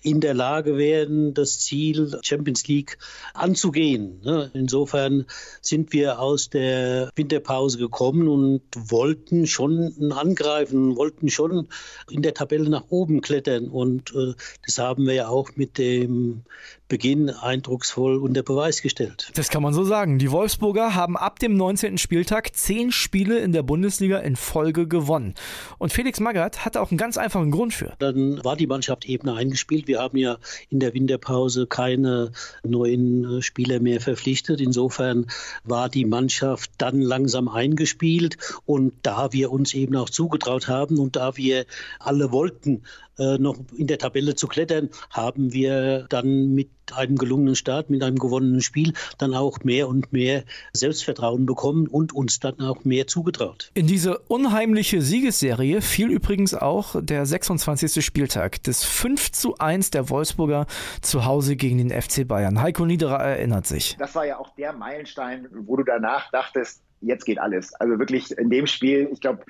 in 0.00 0.20
der 0.20 0.34
Lage 0.34 0.76
werden, 0.76 1.34
das 1.34 1.58
Ziel 1.58 2.18
Champions 2.22 2.66
League 2.68 2.98
anzugehen. 3.34 4.20
Ne? 4.22 4.50
Insofern 4.54 5.26
sind 5.60 5.92
wir 5.92 6.20
aus 6.20 6.50
der 6.50 7.10
Winterpause 7.16 7.78
gekommen 7.78 8.28
und 8.28 8.62
wollten 8.74 9.46
schon 9.46 10.12
angreifen, 10.12 10.96
wollten 10.96 11.28
schon 11.30 11.68
in 12.10 12.22
der 12.22 12.34
Tabelle 12.34 12.68
nach 12.68 12.84
oben 12.90 13.20
klettern. 13.20 13.68
Und 13.68 14.14
äh, 14.14 14.34
das 14.64 14.78
haben 14.78 15.06
wir 15.06 15.14
ja 15.14 15.28
auch 15.28 15.50
mit 15.56 15.78
dem 15.78 16.44
Beginn 16.88 17.28
eindrucksvoll 17.28 18.16
unter 18.16 18.42
Beweis 18.42 18.80
gestellt. 18.80 19.30
Das 19.34 19.50
kann 19.50 19.62
man 19.62 19.74
so 19.74 19.84
sagen. 19.84 20.18
Die 20.18 20.30
Wolfsburger 20.30 20.94
haben 20.94 21.16
ab 21.16 21.38
dem 21.38 21.56
19. 21.56 21.98
Spieltag 21.98 22.56
zehn 22.56 22.92
Spiele 22.92 23.38
in 23.38 23.52
der 23.52 23.62
Bundesliga 23.62 24.18
in 24.18 24.36
Folge 24.36 24.88
gewonnen. 24.88 25.34
Und 25.76 25.92
Felix 25.92 26.18
Magath 26.18 26.64
hatte 26.64 26.80
auch 26.80 26.90
einen 26.90 26.98
ganz 26.98 27.18
einfachen 27.18 27.50
Grund 27.50 27.74
für. 27.74 27.92
Dann 27.98 28.42
war 28.42 28.56
die 28.56 28.66
Mannschaft 28.66 29.04
eben 29.04 29.28
eingespielt. 29.28 29.86
Wir 29.86 30.00
haben 30.00 30.16
ja 30.16 30.38
in 30.70 30.80
der 30.80 30.94
Winterpause 30.94 31.66
keine 31.66 32.32
neuen 32.62 33.38
äh, 33.38 33.42
Spieler 33.42 33.80
mehr 33.80 34.00
verpflichtet. 34.00 34.60
Insofern 34.60 35.26
war 35.64 35.88
die 35.88 36.06
Mannschaft 36.06 36.70
dann 36.78 37.00
langsam 37.02 37.48
eingespielt. 37.48 38.38
Und 38.64 38.94
da 39.02 39.32
wir 39.32 39.52
uns 39.52 39.74
eben 39.74 39.94
auch 39.96 40.08
zugetraut 40.08 40.68
haben 40.68 40.98
und 40.98 41.16
da 41.16 41.36
wir 41.36 41.66
alle 41.98 42.32
wollten, 42.32 42.82
noch 43.18 43.56
in 43.76 43.86
der 43.86 43.98
Tabelle 43.98 44.34
zu 44.34 44.46
klettern, 44.46 44.90
haben 45.10 45.52
wir 45.52 46.06
dann 46.08 46.54
mit 46.54 46.70
einem 46.94 47.16
gelungenen 47.16 47.54
Start, 47.54 47.90
mit 47.90 48.02
einem 48.02 48.18
gewonnenen 48.18 48.60
Spiel 48.60 48.94
dann 49.18 49.34
auch 49.34 49.62
mehr 49.64 49.88
und 49.88 50.12
mehr 50.12 50.44
Selbstvertrauen 50.72 51.46
bekommen 51.46 51.86
und 51.86 52.14
uns 52.14 52.40
dann 52.40 52.60
auch 52.60 52.84
mehr 52.84 53.06
zugetraut. 53.06 53.70
In 53.74 53.86
diese 53.86 54.18
unheimliche 54.20 55.02
Siegesserie 55.02 55.82
fiel 55.82 56.10
übrigens 56.10 56.54
auch 56.54 56.96
der 57.00 57.26
26. 57.26 58.04
Spieltag 58.04 58.62
des 58.62 58.84
5 58.84 59.32
zu 59.32 59.58
1 59.58 59.90
der 59.90 60.08
Wolfsburger 60.08 60.66
zu 61.02 61.24
Hause 61.24 61.56
gegen 61.56 61.78
den 61.78 61.90
FC 61.90 62.26
Bayern. 62.26 62.62
Heiko 62.62 62.86
Niederer 62.86 63.20
erinnert 63.20 63.66
sich. 63.66 63.96
Das 63.98 64.14
war 64.14 64.26
ja 64.26 64.38
auch 64.38 64.54
der 64.56 64.72
Meilenstein, 64.72 65.48
wo 65.66 65.76
du 65.76 65.84
danach 65.84 66.30
dachtest, 66.30 66.82
jetzt 67.00 67.24
geht 67.24 67.38
alles. 67.38 67.74
Also 67.74 67.98
wirklich 67.98 68.30
in 68.32 68.50
dem 68.50 68.66
Spiel, 68.66 69.08
ich 69.12 69.20
glaube, 69.20 69.44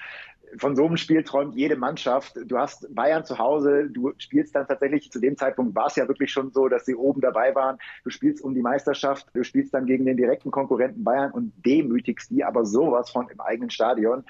von 0.56 0.76
so 0.76 0.86
einem 0.86 0.96
Spiel 0.96 1.22
träumt 1.22 1.54
jede 1.54 1.76
Mannschaft. 1.76 2.34
Du 2.46 2.58
hast 2.58 2.94
Bayern 2.94 3.24
zu 3.24 3.38
Hause, 3.38 3.88
du 3.90 4.12
spielst 4.18 4.54
dann 4.54 4.66
tatsächlich, 4.66 5.10
zu 5.10 5.20
dem 5.20 5.36
Zeitpunkt 5.36 5.74
war 5.74 5.86
es 5.86 5.96
ja 5.96 6.08
wirklich 6.08 6.30
schon 6.30 6.50
so, 6.52 6.68
dass 6.68 6.86
sie 6.86 6.94
oben 6.94 7.20
dabei 7.20 7.54
waren. 7.54 7.78
Du 8.04 8.10
spielst 8.10 8.42
um 8.42 8.54
die 8.54 8.62
Meisterschaft, 8.62 9.26
du 9.34 9.44
spielst 9.44 9.74
dann 9.74 9.86
gegen 9.86 10.06
den 10.06 10.16
direkten 10.16 10.50
Konkurrenten 10.50 11.04
Bayern 11.04 11.30
und 11.32 11.52
demütigst 11.64 12.30
die 12.30 12.44
aber 12.44 12.64
sowas 12.64 13.10
von 13.10 13.28
im 13.28 13.40
eigenen 13.40 13.70
Stadion. 13.70 14.24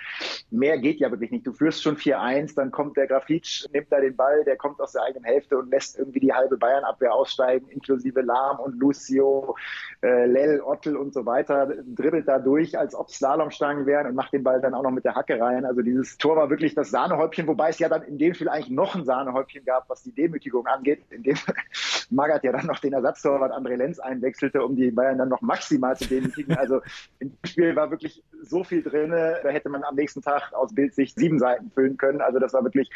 Mehr 0.50 0.78
geht 0.78 1.00
ja 1.00 1.10
wirklich 1.10 1.30
nicht. 1.30 1.46
Du 1.46 1.52
führst 1.52 1.82
schon 1.82 1.96
4-1, 1.96 2.54
dann 2.54 2.70
kommt 2.70 2.96
der 2.96 3.06
Grafitsch, 3.06 3.66
nimmt 3.72 3.90
da 3.90 4.00
den 4.00 4.16
Ball, 4.16 4.44
der 4.44 4.56
kommt 4.56 4.80
aus 4.80 4.92
der 4.92 5.02
eigenen 5.02 5.24
Hälfte 5.24 5.58
und 5.58 5.70
lässt 5.70 5.98
irgendwie 5.98 6.20
die 6.20 6.32
halbe 6.32 6.56
Bayern-Abwehr 6.56 7.14
aussteigen, 7.14 7.68
inklusive 7.68 8.20
Lahm 8.20 8.58
und 8.58 8.78
Lucio, 8.78 9.56
äh, 10.02 10.26
Lell, 10.26 10.60
Ottel 10.60 10.96
und 10.96 11.12
so 11.12 11.26
weiter, 11.26 11.72
dribbelt 11.86 12.28
da 12.28 12.38
durch, 12.38 12.78
als 12.78 12.94
ob 12.94 13.10
Slalomstangen 13.10 13.86
wären 13.86 14.06
und 14.06 14.14
macht 14.14 14.32
den 14.32 14.42
Ball 14.42 14.60
dann 14.60 14.74
auch 14.74 14.82
noch 14.82 14.90
mit 14.90 15.04
der 15.04 15.14
Hacke 15.14 15.40
rein. 15.40 15.64
Also 15.64 15.82
dieses 15.82 16.07
dieses 16.08 16.18
Tor 16.18 16.36
war 16.36 16.50
wirklich 16.50 16.74
das 16.74 16.90
Sahnehäubchen, 16.90 17.46
wobei 17.46 17.68
es 17.68 17.78
ja 17.78 17.88
dann 17.88 18.02
in 18.02 18.18
dem 18.18 18.34
Spiel 18.34 18.48
eigentlich 18.48 18.70
noch 18.70 18.94
ein 18.94 19.04
Sahnehäubchen 19.04 19.64
gab, 19.64 19.88
was 19.88 20.02
die 20.02 20.12
Demütigung 20.12 20.66
angeht, 20.66 21.02
in 21.10 21.22
dem 21.22 21.36
Magath 22.10 22.44
ja 22.44 22.52
dann 22.52 22.66
noch 22.66 22.78
den 22.78 22.94
Ersatztorwart 22.94 23.52
André 23.52 23.76
Lenz 23.76 23.98
einwechselte, 23.98 24.62
um 24.64 24.76
die 24.76 24.90
Bayern 24.90 25.18
dann 25.18 25.28
noch 25.28 25.42
maximal 25.42 25.96
zu 25.96 26.06
demütigen. 26.06 26.56
Also 26.56 26.80
im 27.18 27.36
Spiel 27.44 27.76
war 27.76 27.90
wirklich 27.90 28.22
so 28.42 28.64
viel 28.64 28.82
drin, 28.82 29.10
da 29.10 29.48
hätte 29.48 29.68
man 29.68 29.84
am 29.84 29.94
nächsten 29.94 30.22
Tag 30.22 30.52
aus 30.54 30.74
Bildsicht 30.74 31.18
sieben 31.18 31.38
Seiten 31.38 31.70
füllen 31.70 31.96
können. 31.96 32.20
Also 32.20 32.38
das 32.38 32.52
war 32.52 32.64
wirklich 32.64 32.90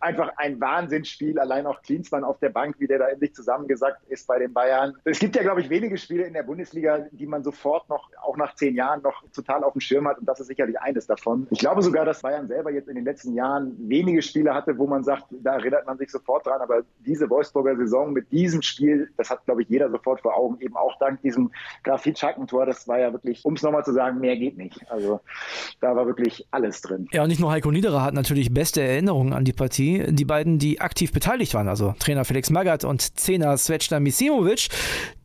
einfach 0.00 0.30
ein 0.36 0.60
Wahnsinnsspiel. 0.60 1.38
Allein 1.38 1.66
auch 1.66 1.82
Klinsmann 1.82 2.24
auf 2.24 2.38
der 2.38 2.50
Bank, 2.50 2.76
wie 2.78 2.86
der 2.86 2.98
da 2.98 3.08
endlich 3.08 3.34
zusammengesackt 3.34 4.08
ist 4.08 4.26
bei 4.26 4.38
den 4.38 4.52
Bayern. 4.52 4.94
Es 5.04 5.18
gibt 5.18 5.34
ja, 5.34 5.42
glaube 5.42 5.60
ich, 5.60 5.70
wenige 5.70 5.96
Spiele 5.96 6.24
in 6.24 6.34
der 6.34 6.42
Bundesliga, 6.42 7.06
die 7.10 7.26
man 7.26 7.42
sofort 7.42 7.88
noch, 7.88 8.10
auch 8.22 8.36
nach 8.36 8.54
zehn 8.54 8.76
Jahren, 8.76 9.02
noch 9.02 9.24
total 9.34 9.64
auf 9.64 9.72
dem 9.72 9.80
Schirm 9.80 10.06
hat. 10.06 10.18
Und 10.18 10.26
das 10.26 10.40
ist 10.40 10.46
sicherlich 10.46 10.78
eines 10.80 11.06
davon. 11.06 11.46
Ich 11.50 11.58
glaube 11.58 11.82
sogar, 11.82 12.04
dass 12.04 12.22
Bayern 12.22 12.48
selber 12.52 12.70
jetzt 12.70 12.88
in 12.88 12.96
den 12.96 13.04
letzten 13.04 13.34
Jahren 13.34 13.74
wenige 13.88 14.20
Spiele 14.22 14.52
hatte, 14.54 14.76
wo 14.76 14.86
man 14.86 15.02
sagt, 15.02 15.24
da 15.30 15.54
erinnert 15.54 15.86
man 15.86 15.96
sich 15.98 16.10
sofort 16.10 16.46
dran. 16.46 16.60
Aber 16.60 16.82
diese 17.06 17.28
Wolfsburger 17.30 17.76
Saison 17.76 18.12
mit 18.12 18.30
diesem 18.30 18.62
Spiel, 18.62 19.10
das 19.16 19.30
hat, 19.30 19.44
glaube 19.46 19.62
ich, 19.62 19.68
jeder 19.68 19.90
sofort 19.90 20.20
vor 20.20 20.36
Augen, 20.36 20.60
eben 20.60 20.76
auch 20.76 20.98
dank 20.98 21.22
diesem 21.22 21.50
Grafit-Schackentor. 21.84 22.66
Das 22.66 22.86
war 22.86 22.98
ja 22.98 23.12
wirklich, 23.12 23.44
um 23.44 23.54
es 23.54 23.62
nochmal 23.62 23.84
zu 23.84 23.92
sagen, 23.92 24.20
mehr 24.20 24.36
geht 24.36 24.58
nicht. 24.58 24.78
Also 24.90 25.20
da 25.80 25.96
war 25.96 26.06
wirklich 26.06 26.46
alles 26.50 26.82
drin. 26.82 27.08
Ja, 27.12 27.22
und 27.22 27.28
nicht 27.28 27.40
nur 27.40 27.50
Heiko 27.50 27.70
Niederer 27.70 28.02
hat 28.02 28.14
natürlich 28.14 28.52
beste 28.52 28.82
Erinnerungen 28.82 29.32
an 29.32 29.44
die 29.44 29.52
Partie. 29.52 30.04
Die 30.08 30.24
beiden, 30.24 30.58
die 30.58 30.80
aktiv 30.80 31.12
beteiligt 31.12 31.54
waren, 31.54 31.68
also 31.68 31.94
Trainer 31.98 32.24
Felix 32.24 32.50
Magath 32.50 32.84
und 32.84 33.18
Zehner 33.18 33.56
Svečna 33.56 34.00
Misimovic, 34.00 34.68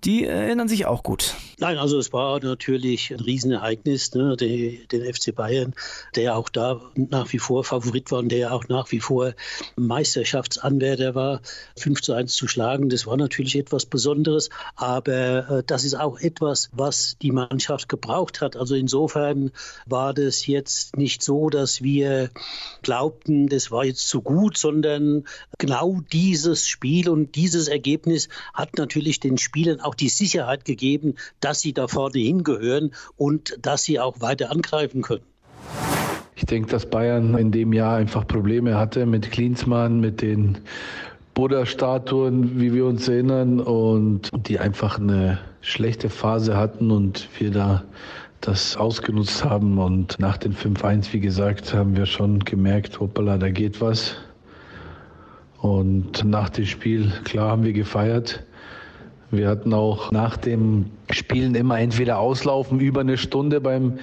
die 0.04 0.26
erinnern 0.26 0.68
sich 0.68 0.86
auch 0.86 1.04
gut. 1.04 1.36
Nein, 1.60 1.78
also 1.78 1.98
es 1.98 2.14
war 2.14 2.40
natürlich 2.40 3.12
ein 3.12 3.20
Riesenereignis, 3.20 4.14
ne, 4.14 4.38
den, 4.38 4.88
den 4.92 5.14
FC 5.14 5.34
Bayern, 5.34 5.74
der 6.16 6.38
auch 6.38 6.50
da 6.50 6.82
nach 6.96 7.34
wie 7.34 7.40
vor 7.40 7.64
Favorit 7.64 8.12
war 8.12 8.20
und 8.20 8.30
der 8.30 8.54
auch 8.54 8.68
nach 8.68 8.92
wie 8.92 9.00
vor 9.00 9.34
Meisterschaftsanwärter 9.76 11.16
war, 11.16 11.42
5 11.78 12.02
zu 12.02 12.14
1 12.14 12.34
zu 12.34 12.48
schlagen. 12.48 12.90
Das 12.90 13.08
war 13.08 13.18
natürlich 13.18 13.56
etwas 13.56 13.88
Besonderes, 13.88 14.52
aber 14.76 15.50
äh, 15.50 15.64
das 15.66 15.84
ist 15.84 15.96
auch 15.96 16.20
etwas, 16.20 16.70
was 16.74 17.18
die 17.22 17.32
Mannschaft 17.32 17.90
gebraucht 17.90 18.40
hat. 18.40 18.56
Also 18.56 18.76
insofern 18.76 19.52
war 19.88 20.14
das 20.14 20.46
jetzt 20.46 20.96
nicht 20.96 21.24
so, 21.24 21.50
dass 21.50 21.82
wir 21.82 22.30
glaubten, 22.84 23.48
das 23.48 23.72
war 23.72 23.84
jetzt 23.84 24.08
zu 24.08 24.22
gut, 24.22 24.58
sondern 24.58 25.24
genau 25.58 26.02
dieses 26.12 26.68
Spiel 26.68 27.10
und 27.10 27.36
dieses 27.36 27.68
Ergebnis 27.68 28.30
hat 28.54 28.78
natürlich 28.78 29.20
den 29.20 29.40
Spielern 29.40 29.80
auch 29.88 29.96
die 29.96 30.10
Sicherheit 30.10 30.66
gegeben, 30.66 31.16
dass 31.40 31.62
sie 31.62 31.74
da 31.74 31.88
vorne 31.88 32.20
hingehören 32.20 32.92
und 33.16 33.58
dass 33.62 33.84
sie 33.84 34.00
auch 34.00 34.20
weiter 34.20 34.52
angreifen 34.52 35.02
können. 35.02 35.24
Ich 36.36 36.46
denke, 36.46 36.70
dass 36.70 36.86
Bayern 36.88 37.36
in 37.38 37.52
dem 37.52 37.74
Jahr 37.74 37.96
einfach 37.96 38.28
Probleme 38.28 38.78
hatte 38.78 39.08
mit 39.08 39.32
Klinsmann, 39.32 40.00
mit 40.00 40.22
den 40.22 40.60
Buddha-Statuen, 41.34 42.60
wie 42.60 42.74
wir 42.74 42.86
uns 42.86 43.08
erinnern, 43.08 43.60
und 43.60 44.30
die 44.48 44.60
einfach 44.60 45.00
eine 45.00 45.40
schlechte 45.62 46.10
Phase 46.10 46.58
hatten 46.58 46.92
und 46.92 47.28
wir 47.40 47.52
da 47.52 47.84
das 48.42 48.78
ausgenutzt 48.78 49.44
haben. 49.44 49.80
Und 49.80 50.20
nach 50.20 50.38
den 50.38 50.54
5-1, 50.54 51.14
wie 51.14 51.20
gesagt, 51.20 51.74
haben 51.74 51.96
wir 51.96 52.06
schon 52.06 52.40
gemerkt, 52.40 53.00
hoppala, 53.00 53.38
da 53.38 53.50
geht 53.50 53.82
was. 53.82 54.16
Und 55.60 56.24
nach 56.24 56.50
dem 56.50 56.66
Spiel, 56.66 57.12
klar, 57.24 57.52
haben 57.52 57.64
wir 57.64 57.74
gefeiert. 57.74 58.44
Wir 59.30 59.50
hatten 59.50 59.74
auch 59.74 60.12
nach 60.12 60.38
dem 60.38 60.86
Spielen 61.10 61.54
immer 61.56 61.80
entweder 61.80 62.20
auslaufen 62.20 62.80
über 62.80 63.02
eine 63.02 63.18
Stunde 63.18 63.60
beim, 63.60 64.00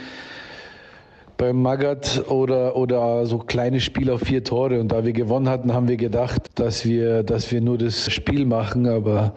beim 1.39 1.63
Magat 1.63 2.25
oder, 2.29 2.77
oder 2.77 3.25
so 3.25 3.39
kleine 3.39 3.81
Spiele 3.81 4.13
auf 4.13 4.21
vier 4.21 4.45
Tore. 4.45 4.79
Und 4.81 4.89
da 4.93 5.05
wir 5.05 5.15
gewonnen 5.15 5.49
hatten, 5.49 5.73
haben 5.73 5.89
wir 5.89 5.97
gedacht, 5.97 6.43
dass 6.57 6.85
wir, 6.85 7.23
dass 7.23 7.51
wir 7.51 7.63
nur 7.63 7.79
das 7.79 8.13
Spiel 8.13 8.45
machen, 8.45 8.87
aber 8.87 9.33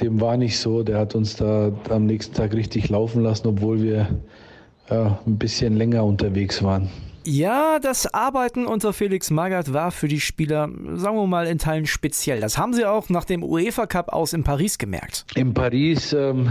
dem 0.00 0.20
war 0.20 0.36
nicht 0.36 0.60
so. 0.60 0.84
Der 0.84 0.98
hat 0.98 1.16
uns 1.16 1.34
da 1.34 1.72
am 1.88 2.06
nächsten 2.06 2.34
Tag 2.34 2.54
richtig 2.54 2.88
laufen 2.88 3.22
lassen, 3.22 3.48
obwohl 3.48 3.82
wir 3.82 4.06
ja, 4.88 5.18
ein 5.26 5.38
bisschen 5.38 5.76
länger 5.76 6.04
unterwegs 6.04 6.62
waren. 6.62 6.88
Ja, 7.24 7.78
das 7.78 8.12
Arbeiten 8.12 8.66
unter 8.66 8.92
Felix 8.92 9.30
Magath 9.30 9.72
war 9.72 9.90
für 9.90 10.08
die 10.08 10.20
Spieler, 10.20 10.70
sagen 10.94 11.16
wir 11.16 11.26
mal, 11.26 11.46
in 11.46 11.58
Teilen 11.58 11.86
speziell. 11.86 12.40
Das 12.40 12.56
haben 12.56 12.72
sie 12.72 12.86
auch 12.86 13.08
nach 13.08 13.24
dem 13.24 13.42
UEFA 13.42 13.86
Cup 13.86 14.12
aus 14.12 14.32
in 14.32 14.42
Paris 14.42 14.78
gemerkt. 14.78 15.26
In 15.34 15.52
Paris 15.52 16.12
ähm, 16.12 16.48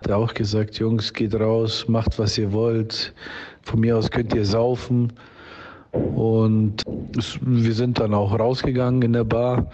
hat 0.00 0.08
er 0.08 0.16
auch 0.16 0.34
gesagt, 0.34 0.78
Jungs, 0.78 1.12
geht 1.12 1.34
raus, 1.34 1.86
macht 1.88 2.18
was 2.18 2.36
ihr 2.36 2.52
wollt. 2.52 3.14
Von 3.62 3.80
mir 3.80 3.96
aus 3.96 4.10
könnt 4.10 4.34
ihr 4.34 4.44
saufen. 4.44 5.12
Und 5.92 6.82
es, 7.16 7.38
wir 7.40 7.72
sind 7.72 8.00
dann 8.00 8.14
auch 8.14 8.36
rausgegangen 8.38 9.02
in 9.02 9.12
der 9.12 9.24
Bar, 9.24 9.70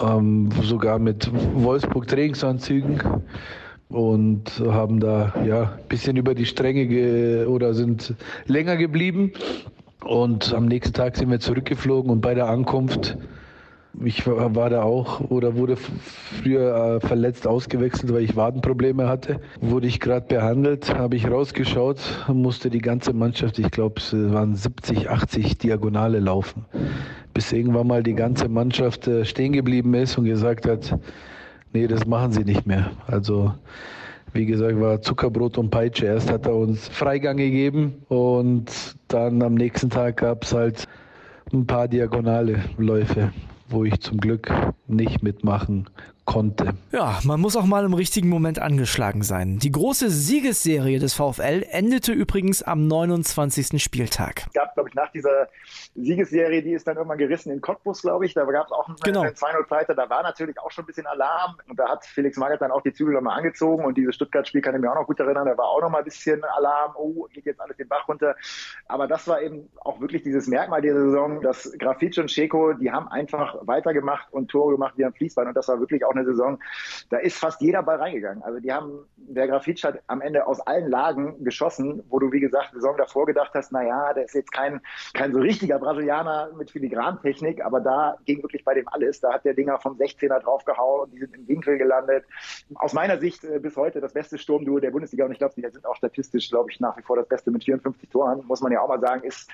ähm, 0.00 0.50
sogar 0.62 0.98
mit 0.98 1.30
Wolfsburg 1.54 2.08
Trainingsanzügen 2.08 3.02
und 3.94 4.60
haben 4.66 4.98
da 4.98 5.32
ja 5.46 5.62
ein 5.62 5.88
bisschen 5.88 6.16
über 6.16 6.34
die 6.34 6.46
Stränge 6.46 7.46
oder 7.48 7.74
sind 7.74 8.14
länger 8.46 8.76
geblieben. 8.76 9.32
Und 10.04 10.52
am 10.52 10.66
nächsten 10.66 10.92
Tag 10.92 11.16
sind 11.16 11.30
wir 11.30 11.38
zurückgeflogen 11.38 12.10
und 12.10 12.20
bei 12.20 12.34
der 12.34 12.48
Ankunft, 12.48 13.16
ich 14.02 14.26
war, 14.26 14.68
da 14.68 14.82
auch 14.82 15.20
oder 15.30 15.54
wurde 15.54 15.76
früher 15.76 16.96
äh, 16.96 17.06
verletzt 17.06 17.46
ausgewechselt, 17.46 18.12
weil 18.12 18.24
ich 18.24 18.34
Wadenprobleme 18.34 19.08
hatte. 19.08 19.40
Wurde 19.60 19.86
ich 19.86 20.00
gerade 20.00 20.26
behandelt, 20.26 20.92
habe 20.92 21.14
ich 21.14 21.30
rausgeschaut, 21.30 22.00
musste 22.26 22.70
die 22.70 22.80
ganze 22.80 23.12
Mannschaft, 23.12 23.60
ich 23.60 23.70
glaube 23.70 24.00
es 24.00 24.12
waren 24.12 24.56
70, 24.56 25.08
80 25.08 25.58
Diagonale 25.58 26.18
laufen, 26.18 26.64
bis 27.32 27.52
irgendwann 27.52 27.86
mal 27.86 28.02
die 28.02 28.14
ganze 28.14 28.48
Mannschaft 28.48 29.06
äh, 29.06 29.24
stehen 29.24 29.52
geblieben 29.52 29.94
ist 29.94 30.18
und 30.18 30.24
gesagt 30.24 30.66
hat, 30.66 30.98
Nee, 31.74 31.88
das 31.88 32.06
machen 32.06 32.30
sie 32.30 32.44
nicht 32.44 32.66
mehr. 32.66 32.92
Also 33.08 33.52
wie 34.32 34.46
gesagt, 34.46 34.80
war 34.80 35.02
Zuckerbrot 35.02 35.58
und 35.58 35.70
Peitsche. 35.70 36.06
Erst 36.06 36.30
hat 36.30 36.46
er 36.46 36.54
uns 36.54 36.86
Freigang 36.86 37.36
gegeben 37.36 38.04
und 38.08 38.96
dann 39.08 39.42
am 39.42 39.54
nächsten 39.54 39.90
Tag 39.90 40.18
gab 40.18 40.44
es 40.44 40.52
halt 40.52 40.86
ein 41.52 41.66
paar 41.66 41.88
diagonale 41.88 42.62
Läufe, 42.78 43.32
wo 43.68 43.84
ich 43.84 43.98
zum 43.98 44.18
Glück 44.18 44.52
nicht 44.86 45.24
mitmachen 45.24 45.90
konnte. 46.24 46.74
Ja, 46.90 47.18
man 47.24 47.40
muss 47.40 47.56
auch 47.56 47.64
mal 47.64 47.84
im 47.84 47.94
richtigen 47.94 48.28
Moment 48.28 48.58
angeschlagen 48.58 49.22
sein. 49.22 49.58
Die 49.58 49.70
große 49.70 50.10
Siegesserie 50.10 50.98
des 50.98 51.14
VfL 51.14 51.64
endete 51.70 52.12
übrigens 52.12 52.62
am 52.62 52.86
29. 52.86 53.82
Spieltag. 53.82 54.44
Es 54.46 54.52
gab, 54.52 54.74
glaube 54.74 54.88
ich, 54.88 54.94
nach 54.94 55.10
dieser 55.12 55.48
Siegesserie, 55.94 56.62
die 56.62 56.72
ist 56.72 56.86
dann 56.86 56.96
irgendwann 56.96 57.18
gerissen 57.18 57.52
in 57.52 57.60
Cottbus, 57.60 58.02
glaube 58.02 58.26
ich. 58.26 58.34
Da 58.34 58.44
gab 58.44 58.66
es 58.66 58.72
auch 58.72 58.88
einen, 58.88 58.96
genau. 59.02 59.20
einen 59.22 59.34
2-0-Pleite. 59.34 59.94
Da 59.94 60.08
war 60.08 60.22
natürlich 60.22 60.58
auch 60.58 60.70
schon 60.70 60.84
ein 60.84 60.86
bisschen 60.86 61.06
Alarm. 61.06 61.56
Und 61.68 61.78
da 61.78 61.88
hat 61.88 62.04
Felix 62.06 62.36
Magath 62.36 62.60
dann 62.60 62.70
auch 62.70 62.82
die 62.82 62.92
Zügel 62.92 63.14
nochmal 63.14 63.38
angezogen. 63.38 63.84
Und 63.84 63.96
dieses 63.96 64.14
Stuttgart-Spiel 64.14 64.62
kann 64.62 64.74
ich 64.74 64.80
mir 64.80 64.90
auch 64.90 65.00
noch 65.00 65.06
gut 65.06 65.20
erinnern. 65.20 65.46
Da 65.46 65.56
war 65.56 65.66
auch 65.66 65.82
noch 65.82 65.90
mal 65.90 65.98
ein 65.98 66.04
bisschen 66.04 66.42
Alarm. 66.44 66.94
Oh, 66.96 67.26
geht 67.32 67.46
jetzt 67.46 67.60
alles 67.60 67.76
den 67.76 67.88
Bach 67.88 68.08
runter. 68.08 68.34
Aber 68.88 69.06
das 69.06 69.28
war 69.28 69.42
eben 69.42 69.68
auch 69.80 70.00
wirklich 70.00 70.22
dieses 70.22 70.46
Merkmal 70.46 70.80
dieser 70.80 71.00
Saison, 71.00 71.42
dass 71.42 71.70
Grafitsch 71.78 72.18
und 72.18 72.30
Scheko, 72.30 72.72
die 72.72 72.90
haben 72.90 73.08
einfach 73.08 73.56
weitergemacht 73.62 74.32
und 74.32 74.50
Tore 74.50 74.72
gemacht 74.72 74.94
wie 74.96 75.04
am 75.04 75.12
Fließband. 75.12 75.48
Und 75.48 75.54
das 75.54 75.68
war 75.68 75.80
wirklich 75.80 76.04
auch 76.04 76.13
eine 76.14 76.24
Saison, 76.24 76.58
da 77.10 77.18
ist 77.18 77.38
fast 77.38 77.60
jeder 77.60 77.82
Ball 77.82 77.96
reingegangen. 77.96 78.42
Also 78.42 78.60
die 78.60 78.72
haben, 78.72 79.06
der 79.16 79.48
Grafitsch 79.48 79.84
hat 79.84 80.00
am 80.06 80.20
Ende 80.20 80.46
aus 80.46 80.60
allen 80.60 80.90
Lagen 80.90 81.42
geschossen, 81.44 82.02
wo 82.08 82.18
du, 82.18 82.32
wie 82.32 82.40
gesagt, 82.40 82.72
Saison 82.72 82.96
davor 82.96 83.26
gedacht 83.26 83.50
hast, 83.54 83.72
na 83.72 83.82
ja, 83.82 84.12
der 84.12 84.24
ist 84.24 84.34
jetzt 84.34 84.52
kein, 84.52 84.80
kein 85.12 85.32
so 85.32 85.40
richtiger 85.40 85.78
Brasilianer 85.78 86.50
mit 86.56 86.70
Filigrantechnik, 86.70 87.64
aber 87.64 87.80
da 87.80 88.16
ging 88.24 88.42
wirklich 88.42 88.64
bei 88.64 88.74
dem 88.74 88.88
alles. 88.88 89.20
Da 89.20 89.32
hat 89.32 89.44
der 89.44 89.54
Dinger 89.54 89.78
vom 89.78 89.96
16er 89.96 90.40
draufgehauen, 90.40 91.10
die 91.10 91.18
sind 91.18 91.34
im 91.34 91.48
Winkel 91.48 91.78
gelandet. 91.78 92.24
Aus 92.76 92.92
meiner 92.92 93.18
Sicht 93.18 93.44
äh, 93.44 93.58
bis 93.58 93.76
heute 93.76 94.00
das 94.00 94.12
beste 94.12 94.38
Sturmduo 94.38 94.78
der 94.78 94.90
Bundesliga 94.90 95.24
und 95.24 95.32
ich 95.32 95.38
glaube, 95.38 95.54
die 95.56 95.62
sind 95.62 95.84
auch 95.86 95.96
statistisch, 95.96 96.50
glaube 96.50 96.70
ich, 96.70 96.80
nach 96.80 96.96
wie 96.96 97.02
vor 97.02 97.16
das 97.16 97.28
Beste 97.28 97.50
mit 97.50 97.64
54 97.64 98.08
Toren, 98.10 98.44
muss 98.46 98.60
man 98.60 98.72
ja 98.72 98.80
auch 98.80 98.88
mal 98.88 99.00
sagen, 99.00 99.22
ist 99.24 99.50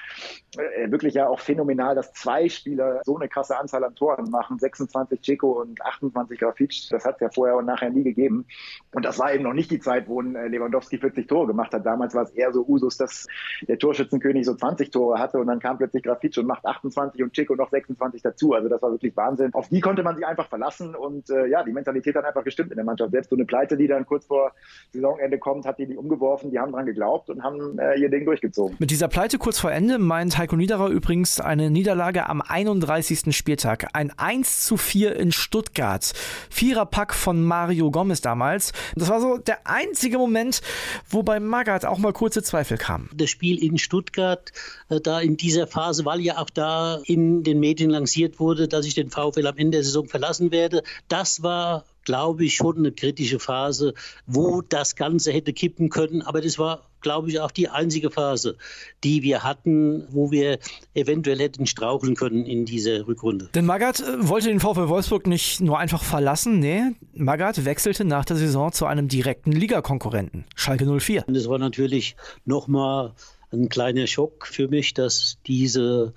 äh, 0.57 0.91
wirklich 0.91 1.15
ja 1.15 1.29
auch 1.29 1.41
phänomenal, 1.41 1.95
dass 1.95 2.13
zwei 2.13 2.49
Spieler 2.49 3.01
so 3.05 3.17
eine 3.17 3.29
krasse 3.29 3.57
Anzahl 3.57 3.85
an 3.85 3.95
Toren 3.95 4.31
machen, 4.31 4.59
26 4.59 5.21
Checo 5.21 5.61
und 5.61 5.81
28 5.83 6.39
Grafitsch. 6.39 6.50
Das 6.91 7.05
hat 7.05 7.17
es 7.17 7.21
ja 7.21 7.31
vorher 7.31 7.57
und 7.57 7.67
nachher 7.67 7.91
nie 7.91 8.03
gegeben. 8.03 8.47
Und 8.93 9.05
das 9.05 9.19
war 9.19 9.33
eben 9.33 9.45
noch 9.45 9.53
nicht 9.53 9.71
die 9.71 9.79
Zeit, 9.79 10.09
wo 10.09 10.21
äh, 10.21 10.49
Lewandowski 10.49 10.99
40 10.99 11.29
Tore 11.29 11.47
gemacht 11.47 11.73
hat. 11.73 11.87
Damals 11.87 12.15
war 12.15 12.25
es 12.25 12.31
eher 12.31 12.53
so 12.53 12.65
Usus, 12.67 12.97
dass 12.97 13.27
der 13.67 13.79
Torschützenkönig 13.79 14.45
so 14.47 14.55
20 14.55 14.91
Tore 14.91 15.19
hatte 15.19 15.39
und 15.39 15.47
dann 15.47 15.61
kam 15.61 15.79
plötzlich 15.79 16.03
Grafitsch 16.03 16.39
und 16.39 16.47
macht 16.47 16.65
28 16.65 17.23
und 17.23 17.33
Chico 17.33 17.55
noch 17.55 17.71
26 17.71 18.23
dazu. 18.23 18.55
Also 18.55 18.69
das 18.69 18.83
war 18.83 18.91
wirklich 18.91 19.17
Wahnsinn. 19.17 19.55
Auf 19.55 19.69
die 19.69 19.81
konnte 19.81 20.03
man 20.03 20.17
sich 20.17 20.27
einfach 20.27 20.49
verlassen 20.49 20.95
und 20.95 21.31
äh, 21.31 21.47
ja, 21.47 21.63
die 21.63 21.73
Mentalität 21.73 22.15
hat 22.17 22.25
einfach 22.25 22.45
gestimmt 22.45 22.71
in 22.71 22.77
der 22.77 22.85
Mannschaft. 22.85 23.11
Selbst 23.13 23.31
so 23.31 23.37
eine 23.37 23.45
Pleite, 23.45 23.77
die 23.77 23.87
dann 23.87 24.07
kurz 24.07 24.27
vor 24.27 24.53
Saisonende 24.93 25.39
kommt, 25.39 25.67
hat 25.67 25.79
die 25.79 25.87
die 25.87 25.97
umgeworfen. 25.97 26.51
Die 26.51 26.59
haben 26.59 26.73
dran 26.73 26.87
geglaubt 26.87 27.31
und 27.31 27.43
haben 27.43 27.79
äh, 27.79 27.99
ihr 27.99 28.11
Ding 28.11 28.25
durchgezogen. 28.25 28.77
Mit 28.79 28.91
dieser 28.91 29.09
Pleite 29.09 29.39
kurz 29.39 29.59
vor 29.59 29.73
Ende 29.73 29.99
meint 29.99 30.39
Heiko 30.39 30.57
Niederer 30.57 30.89
übrigens 30.89 31.41
eine 31.41 31.71
Niederlage 31.71 32.29
am 32.29 32.43
31. 32.43 33.37
Spieltag. 33.37 33.89
Ein 33.93 34.13
1 34.17 34.65
zu 34.65 34.77
4 34.77 35.17
in 35.17 35.33
Stuttgart. 35.33 36.13
Viererpack 36.49 37.15
von 37.15 37.45
Mario 37.45 37.91
Gomez 37.91 38.21
damals. 38.21 38.73
Das 38.97 39.09
war 39.09 39.21
so 39.21 39.39
der 39.39 39.67
einzige 39.67 40.19
Moment, 40.19 40.63
wo 41.09 41.23
bei 41.23 41.41
Magath 41.41 41.85
auch 41.85 41.99
mal 41.99 42.13
kurze 42.13 42.43
Zweifel 42.43 42.79
kamen. 42.79 43.11
Das 43.15 43.31
Spiel 43.31 43.63
in 43.63 43.79
Stuttgart, 43.79 44.53
äh, 44.89 45.01
da 45.01 45.21
in 45.21 45.37
dieser 45.37 45.67
Phase, 45.67 46.05
weil 46.05 46.21
ja 46.21 46.39
auch 46.39 46.51
da 46.51 47.01
in 47.05 47.43
den 47.43 47.61
Medien 47.61 47.91
lanciert 47.91 48.41
wurde, 48.41 48.69
dass 48.69 48.87
ich 48.87 48.95
den 48.95 49.11
VfL 49.11 49.47
am 49.47 49.57
Ende 49.57 49.79
der 49.79 49.85
Saison 49.85 50.09
verlassen 50.09 50.51
werde, 50.51 50.83
das 51.09 51.43
war 51.43 51.85
glaube 52.05 52.45
ich, 52.45 52.57
schon 52.57 52.79
eine 52.79 52.93
kritische 52.93 53.39
Phase, 53.39 53.95
wo 54.27 54.63
das 54.63 54.97
Ganze 54.97 55.33
hätte 55.33 55.53
kippen 55.53 55.89
können. 55.89 56.23
Aber 56.23 56.41
das 56.41 56.59
war, 56.59 56.87
glaube 57.01 57.31
ich, 57.31 57.41
auch 57.41 57.51
die 57.51 57.69
einzige 57.69 58.11
Phase, 58.11 58.57
die 59.05 59.23
wir 59.23 59.43
hatten, 59.43 60.07
wo 60.11 60.31
wir 60.31 60.59
eventuell 60.95 61.39
hätten 61.39 61.67
straucheln 61.67 62.15
können 62.15 62.45
in 62.47 62.65
dieser 62.65 63.07
Rückrunde. 63.07 63.49
Denn 63.55 63.67
Magath 63.67 64.01
äh, 64.01 64.29
wollte 64.29 64.49
den 64.49 64.61
VfL 64.61 64.89
Wolfsburg 64.89 65.27
nicht 65.27 65.61
nur 65.61 65.79
einfach 65.79 66.03
verlassen. 66.03 66.59
Nee, 66.59 66.93
Magath 67.15 67.65
wechselte 67.65 68.05
nach 68.05 68.25
der 68.25 68.37
Saison 68.37 68.73
zu 68.73 68.87
einem 68.87 69.09
direkten 69.09 69.53
Ligakonkurrenten, 69.53 70.45
Schalke 70.55 70.87
04. 70.87 71.25
Und 71.27 71.35
das 71.35 71.49
war 71.49 71.59
natürlich 71.59 72.17
nochmal 72.45 73.15
ein 73.53 73.69
kleiner 73.69 74.07
Schock 74.07 74.47
für 74.47 74.69
mich, 74.69 74.95
dass 74.95 75.39
diese 75.47 76.15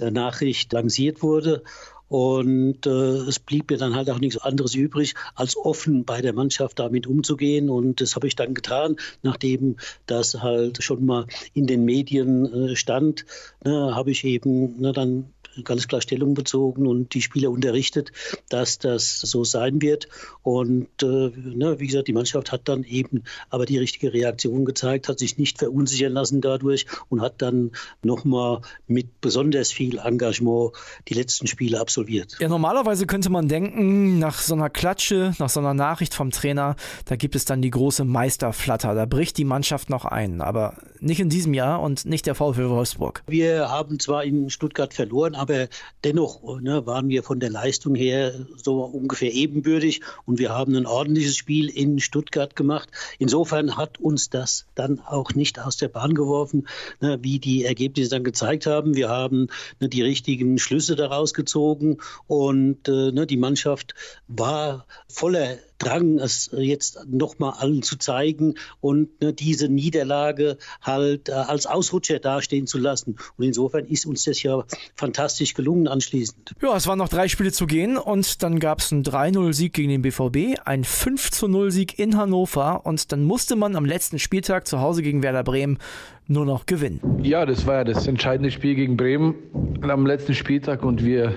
äh, 0.00 0.10
Nachricht 0.10 0.72
lanciert 0.72 1.22
wurde. 1.22 1.62
Und 2.10 2.86
äh, 2.86 2.90
es 2.90 3.38
blieb 3.38 3.70
mir 3.70 3.78
dann 3.78 3.94
halt 3.94 4.10
auch 4.10 4.18
nichts 4.18 4.36
anderes 4.36 4.74
übrig, 4.74 5.14
als 5.36 5.56
offen 5.56 6.04
bei 6.04 6.20
der 6.20 6.32
Mannschaft 6.32 6.80
damit 6.80 7.06
umzugehen. 7.06 7.70
Und 7.70 8.00
das 8.00 8.16
habe 8.16 8.26
ich 8.26 8.34
dann 8.34 8.52
getan, 8.52 8.96
nachdem 9.22 9.76
das 10.06 10.42
halt 10.42 10.82
schon 10.82 11.06
mal 11.06 11.26
in 11.54 11.68
den 11.68 11.84
Medien 11.84 12.52
äh, 12.52 12.74
stand, 12.74 13.26
ne, 13.64 13.94
habe 13.94 14.10
ich 14.10 14.24
eben 14.24 14.80
ne, 14.80 14.92
dann 14.92 15.30
ganz 15.64 15.88
klar 15.88 16.00
Stellung 16.00 16.34
bezogen 16.34 16.86
und 16.86 17.14
die 17.14 17.22
Spieler 17.22 17.50
unterrichtet, 17.50 18.12
dass 18.48 18.78
das 18.78 19.20
so 19.20 19.44
sein 19.44 19.82
wird. 19.82 20.08
Und 20.42 20.88
äh, 21.02 21.06
ne, 21.06 21.76
wie 21.78 21.86
gesagt, 21.86 22.08
die 22.08 22.12
Mannschaft 22.12 22.52
hat 22.52 22.68
dann 22.68 22.84
eben 22.84 23.24
aber 23.50 23.66
die 23.66 23.78
richtige 23.78 24.12
Reaktion 24.12 24.64
gezeigt, 24.64 25.08
hat 25.08 25.18
sich 25.18 25.38
nicht 25.38 25.58
verunsichern 25.58 26.12
lassen 26.12 26.40
dadurch 26.40 26.86
und 27.08 27.20
hat 27.20 27.42
dann 27.42 27.72
nochmal 28.02 28.60
mit 28.86 29.20
besonders 29.20 29.72
viel 29.72 29.98
Engagement 29.98 30.72
die 31.08 31.14
letzten 31.14 31.46
Spiele 31.46 31.80
absolviert. 31.80 32.36
Ja, 32.40 32.48
normalerweise 32.48 33.06
könnte 33.06 33.30
man 33.30 33.48
denken, 33.48 34.18
nach 34.18 34.40
so 34.40 34.54
einer 34.54 34.70
Klatsche, 34.70 35.34
nach 35.38 35.48
so 35.48 35.60
einer 35.60 35.74
Nachricht 35.74 36.14
vom 36.14 36.30
Trainer, 36.30 36.76
da 37.04 37.16
gibt 37.16 37.34
es 37.36 37.44
dann 37.44 37.62
die 37.62 37.70
große 37.70 38.04
Meisterflatter, 38.04 38.94
da 38.94 39.06
bricht 39.06 39.38
die 39.38 39.44
Mannschaft 39.44 39.90
noch 39.90 40.04
ein. 40.04 40.40
Aber 40.40 40.76
nicht 41.00 41.20
in 41.20 41.28
diesem 41.28 41.54
Jahr 41.54 41.80
und 41.80 42.04
nicht 42.04 42.26
der 42.26 42.34
VfL 42.34 42.68
Wolfsburg. 42.68 43.22
Wir 43.26 43.70
haben 43.70 43.98
zwar 43.98 44.24
in 44.24 44.50
Stuttgart 44.50 44.92
verloren, 44.94 45.34
aber 45.40 45.68
dennoch 46.04 46.60
ne, 46.60 46.84
waren 46.84 47.08
wir 47.08 47.22
von 47.22 47.40
der 47.40 47.48
Leistung 47.48 47.94
her 47.94 48.46
so 48.62 48.82
ungefähr 48.84 49.32
ebenbürtig 49.32 50.02
und 50.26 50.38
wir 50.38 50.50
haben 50.50 50.76
ein 50.76 50.84
ordentliches 50.84 51.34
Spiel 51.34 51.70
in 51.70 51.98
Stuttgart 51.98 52.54
gemacht. 52.54 52.90
Insofern 53.18 53.78
hat 53.78 53.98
uns 53.98 54.28
das 54.28 54.66
dann 54.74 55.00
auch 55.00 55.32
nicht 55.32 55.58
aus 55.58 55.78
der 55.78 55.88
Bahn 55.88 56.12
geworfen, 56.12 56.68
ne, 57.00 57.18
wie 57.22 57.38
die 57.38 57.64
Ergebnisse 57.64 58.10
dann 58.10 58.24
gezeigt 58.24 58.66
haben. 58.66 58.96
Wir 58.96 59.08
haben 59.08 59.48
ne, 59.80 59.88
die 59.88 60.02
richtigen 60.02 60.58
Schlüsse 60.58 60.94
daraus 60.94 61.32
gezogen 61.32 61.96
und 62.26 62.86
äh, 62.86 63.10
ne, 63.10 63.26
die 63.26 63.38
Mannschaft 63.38 63.94
war 64.28 64.84
voller 65.08 65.56
Drang, 65.80 66.18
es 66.18 66.50
jetzt 66.52 67.06
nochmal 67.08 67.54
allen 67.58 67.82
zu 67.82 67.96
zeigen 67.96 68.54
und 68.80 69.20
ne, 69.20 69.32
diese 69.32 69.68
Niederlage 69.68 70.58
halt 70.82 71.28
äh, 71.28 71.32
als 71.32 71.66
Ausrutscher 71.66 72.18
dastehen 72.18 72.66
zu 72.66 72.78
lassen. 72.78 73.16
Und 73.36 73.44
insofern 73.44 73.86
ist 73.86 74.06
uns 74.06 74.24
das 74.24 74.42
ja 74.42 74.64
fantastisch 74.94 75.54
gelungen 75.54 75.88
anschließend. 75.88 76.54
Ja, 76.62 76.76
es 76.76 76.86
waren 76.86 76.98
noch 76.98 77.08
drei 77.08 77.28
Spiele 77.28 77.50
zu 77.50 77.66
gehen 77.66 77.96
und 77.96 78.42
dann 78.42 78.60
gab 78.60 78.80
es 78.80 78.92
einen 78.92 79.02
3-0-Sieg 79.02 79.72
gegen 79.72 79.88
den 79.88 80.02
BVB, 80.02 80.60
ein 80.64 80.84
5-0-Sieg 80.84 81.98
in 81.98 82.16
Hannover 82.16 82.84
und 82.84 83.10
dann 83.12 83.24
musste 83.24 83.56
man 83.56 83.74
am 83.74 83.84
letzten 83.84 84.18
Spieltag 84.18 84.66
zu 84.66 84.80
Hause 84.80 85.02
gegen 85.02 85.22
Werder 85.22 85.44
Bremen 85.44 85.78
nur 86.26 86.44
noch 86.44 86.66
gewinnen. 86.66 87.00
Ja, 87.22 87.46
das 87.46 87.66
war 87.66 87.76
ja 87.76 87.84
das 87.84 88.06
entscheidende 88.06 88.50
Spiel 88.50 88.74
gegen 88.74 88.96
Bremen 88.96 89.34
am 89.82 90.06
letzten 90.06 90.34
Spieltag 90.34 90.84
und 90.84 91.04
wir 91.04 91.34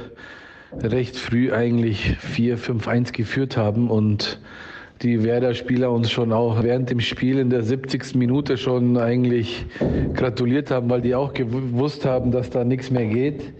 recht 0.82 1.15
früh 1.15 1.51
eigentlich 1.51 2.18
4-5-1 2.36 3.12
geführt 3.12 3.58
haben 3.58 3.89
und 3.89 4.39
die 5.01 5.24
Werder-Spieler 5.24 5.92
uns 5.92 6.12
schon 6.12 6.32
auch 6.32 6.63
während 6.63 6.89
dem 6.89 7.01
Spiel 7.01 7.38
in 7.39 7.50
der 7.50 7.63
70. 7.63 8.15
Minute 8.15 8.58
schon 8.58 8.98
eigentlich 8.98 9.65
gratuliert 10.13 10.72
haben, 10.72 10.89
weil 10.89 11.01
die 11.01 11.13
auch 11.13 11.34
gewusst 11.34 12.06
haben, 12.06 12.32
dass 12.32 12.50
da 12.50 12.63
nichts 12.63 12.89
mehr 12.89 13.06
geht. 13.06 13.53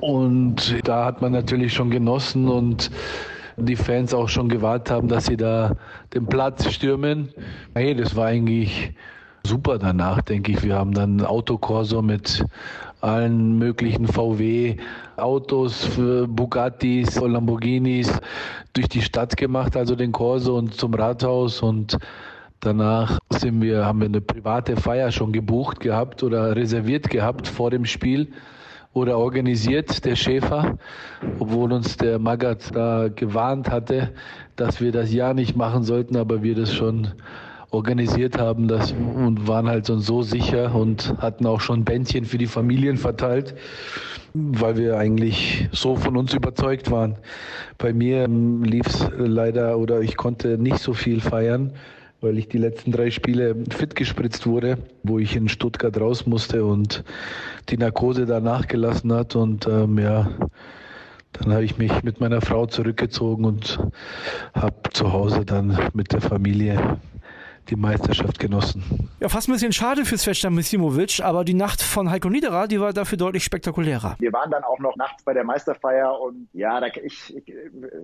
Und 0.00 0.76
da 0.84 1.06
hat 1.06 1.22
man 1.22 1.32
natürlich 1.32 1.72
schon 1.72 1.90
genossen 1.90 2.48
und 2.48 2.90
die 3.56 3.76
Fans 3.76 4.14
auch 4.14 4.28
schon 4.28 4.48
gewartet 4.48 4.90
haben, 4.90 5.08
dass 5.08 5.26
sie 5.26 5.36
da 5.36 5.76
den 6.14 6.26
Platz 6.26 6.70
stürmen. 6.70 7.30
Hey, 7.74 7.94
das 7.94 8.14
war 8.14 8.26
eigentlich 8.26 8.92
super 9.44 9.78
danach, 9.78 10.22
denke 10.22 10.52
ich. 10.52 10.62
Wir 10.62 10.76
haben 10.76 10.92
dann 10.92 11.24
Autokorso 11.24 12.02
mit 12.02 12.44
allen 13.00 13.58
möglichen 13.58 14.06
VW-Autos, 14.06 15.88
Bugattis, 16.28 17.20
Lamborghinis 17.20 18.12
durch 18.72 18.88
die 18.88 19.02
Stadt 19.02 19.36
gemacht, 19.36 19.76
also 19.76 19.94
den 19.96 20.12
Corso 20.12 20.56
und 20.56 20.74
zum 20.74 20.94
Rathaus. 20.94 21.62
Und 21.62 21.98
Danach 22.60 23.20
sind 23.30 23.62
wir, 23.62 23.86
haben 23.86 24.00
wir 24.00 24.06
eine 24.06 24.20
private 24.20 24.76
Feier 24.76 25.12
schon 25.12 25.32
gebucht 25.32 25.78
gehabt 25.78 26.24
oder 26.24 26.56
reserviert 26.56 27.08
gehabt 27.08 27.46
vor 27.46 27.70
dem 27.70 27.84
Spiel 27.84 28.32
oder 28.94 29.16
organisiert, 29.16 30.04
der 30.04 30.16
Schäfer, 30.16 30.76
obwohl 31.38 31.72
uns 31.72 31.96
der 31.96 32.18
Magat 32.18 32.74
da 32.74 33.08
gewarnt 33.14 33.70
hatte, 33.70 34.12
dass 34.56 34.80
wir 34.80 34.90
das 34.90 35.12
ja 35.12 35.34
nicht 35.34 35.56
machen 35.56 35.84
sollten, 35.84 36.16
aber 36.16 36.42
wir 36.42 36.56
das 36.56 36.74
schon 36.74 37.12
organisiert 37.70 38.38
haben 38.38 38.68
das, 38.68 38.92
und 38.92 39.46
waren 39.46 39.68
halt 39.68 39.86
so 39.86 40.22
sicher 40.22 40.74
und 40.74 41.14
hatten 41.18 41.46
auch 41.46 41.60
schon 41.60 41.84
Bändchen 41.84 42.24
für 42.24 42.38
die 42.38 42.46
Familien 42.46 42.96
verteilt, 42.96 43.54
weil 44.34 44.76
wir 44.76 44.96
eigentlich 44.96 45.68
so 45.72 45.96
von 45.96 46.16
uns 46.16 46.32
überzeugt 46.32 46.90
waren. 46.90 47.16
Bei 47.76 47.92
mir 47.92 48.24
ähm, 48.24 48.62
lief 48.62 48.86
es 48.86 49.06
leider 49.16 49.78
oder 49.78 50.00
ich 50.00 50.16
konnte 50.16 50.56
nicht 50.58 50.78
so 50.78 50.94
viel 50.94 51.20
feiern, 51.20 51.72
weil 52.20 52.38
ich 52.38 52.48
die 52.48 52.58
letzten 52.58 52.90
drei 52.90 53.10
Spiele 53.10 53.54
fit 53.70 53.94
gespritzt 53.94 54.46
wurde, 54.46 54.78
wo 55.02 55.18
ich 55.18 55.36
in 55.36 55.48
Stuttgart 55.48 55.98
raus 56.00 56.26
musste 56.26 56.64
und 56.64 57.04
die 57.68 57.76
Narkose 57.76 58.26
da 58.26 58.40
nachgelassen 58.40 59.12
hat 59.12 59.36
und 59.36 59.66
ähm, 59.66 59.98
ja, 59.98 60.28
dann 61.32 61.52
habe 61.52 61.64
ich 61.64 61.76
mich 61.76 62.02
mit 62.02 62.20
meiner 62.20 62.40
Frau 62.40 62.66
zurückgezogen 62.66 63.44
und 63.44 63.78
habe 64.54 64.74
zu 64.92 65.12
Hause 65.12 65.44
dann 65.44 65.78
mit 65.92 66.12
der 66.12 66.22
Familie 66.22 66.98
die 67.70 67.76
Meisterschaft 67.76 68.38
genossen. 68.38 69.08
Ja, 69.20 69.28
fast 69.28 69.48
ein 69.48 69.52
bisschen 69.52 69.72
schade 69.72 70.04
fürs 70.04 70.24
Feststand 70.24 70.54
Misimovic, 70.54 71.20
aber 71.20 71.44
die 71.44 71.54
Nacht 71.54 71.82
von 71.82 72.10
Heiko 72.10 72.30
Niederer, 72.30 72.68
die 72.68 72.80
war 72.80 72.92
dafür 72.92 73.18
deutlich 73.18 73.44
spektakulärer. 73.44 74.16
Wir 74.18 74.32
waren 74.32 74.50
dann 74.50 74.64
auch 74.64 74.78
noch 74.78 74.96
nachts 74.96 75.22
bei 75.22 75.34
der 75.34 75.44
Meisterfeier 75.44 76.20
und 76.20 76.48
ja, 76.52 76.80
da, 76.80 76.86
ich, 76.86 77.36
ich 77.36 77.54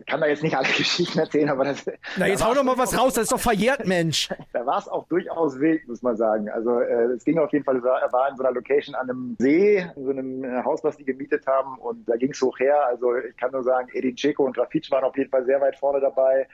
kann 0.06 0.20
da 0.20 0.26
jetzt 0.26 0.42
nicht 0.42 0.56
alle 0.56 0.68
Geschichten 0.76 1.18
erzählen, 1.18 1.48
aber 1.50 1.64
das. 1.64 1.84
Na, 2.16 2.26
jetzt 2.26 2.42
da 2.42 2.46
hau 2.46 2.54
doch 2.54 2.64
mal 2.64 2.76
was 2.76 2.98
raus, 2.98 3.14
das 3.14 3.24
ist 3.24 3.32
doch 3.32 3.40
verjährt, 3.40 3.86
Mensch. 3.86 4.28
da 4.52 4.66
war 4.66 4.78
es 4.78 4.88
auch 4.88 5.06
durchaus 5.08 5.58
wild, 5.58 5.86
muss 5.88 6.02
man 6.02 6.16
sagen. 6.16 6.48
Also 6.50 6.80
äh, 6.80 7.12
es 7.14 7.24
ging 7.24 7.38
auf 7.38 7.52
jeden 7.52 7.64
Fall, 7.64 7.76
er 7.76 8.12
war 8.12 8.28
in 8.28 8.36
so 8.36 8.44
einer 8.44 8.52
Location 8.52 8.94
an 8.94 9.08
einem 9.08 9.36
See, 9.38 9.86
in 9.96 10.04
so 10.04 10.10
einem 10.10 10.44
äh, 10.44 10.62
Haus, 10.64 10.82
was 10.84 10.96
die 10.96 11.04
gemietet 11.04 11.46
haben 11.46 11.78
und 11.78 12.08
da 12.08 12.16
ging 12.16 12.32
es 12.32 12.40
hoch 12.42 12.58
her. 12.58 12.86
Also 12.86 13.16
ich 13.16 13.36
kann 13.36 13.52
nur 13.52 13.62
sagen, 13.62 13.88
Edin 13.92 14.16
Dzeko 14.16 14.44
und 14.44 14.58
Rafic 14.58 14.90
waren 14.90 15.04
auf 15.04 15.16
jeden 15.16 15.30
Fall 15.30 15.44
sehr 15.44 15.60
weit 15.60 15.76
vorne 15.76 16.00
dabei. 16.00 16.46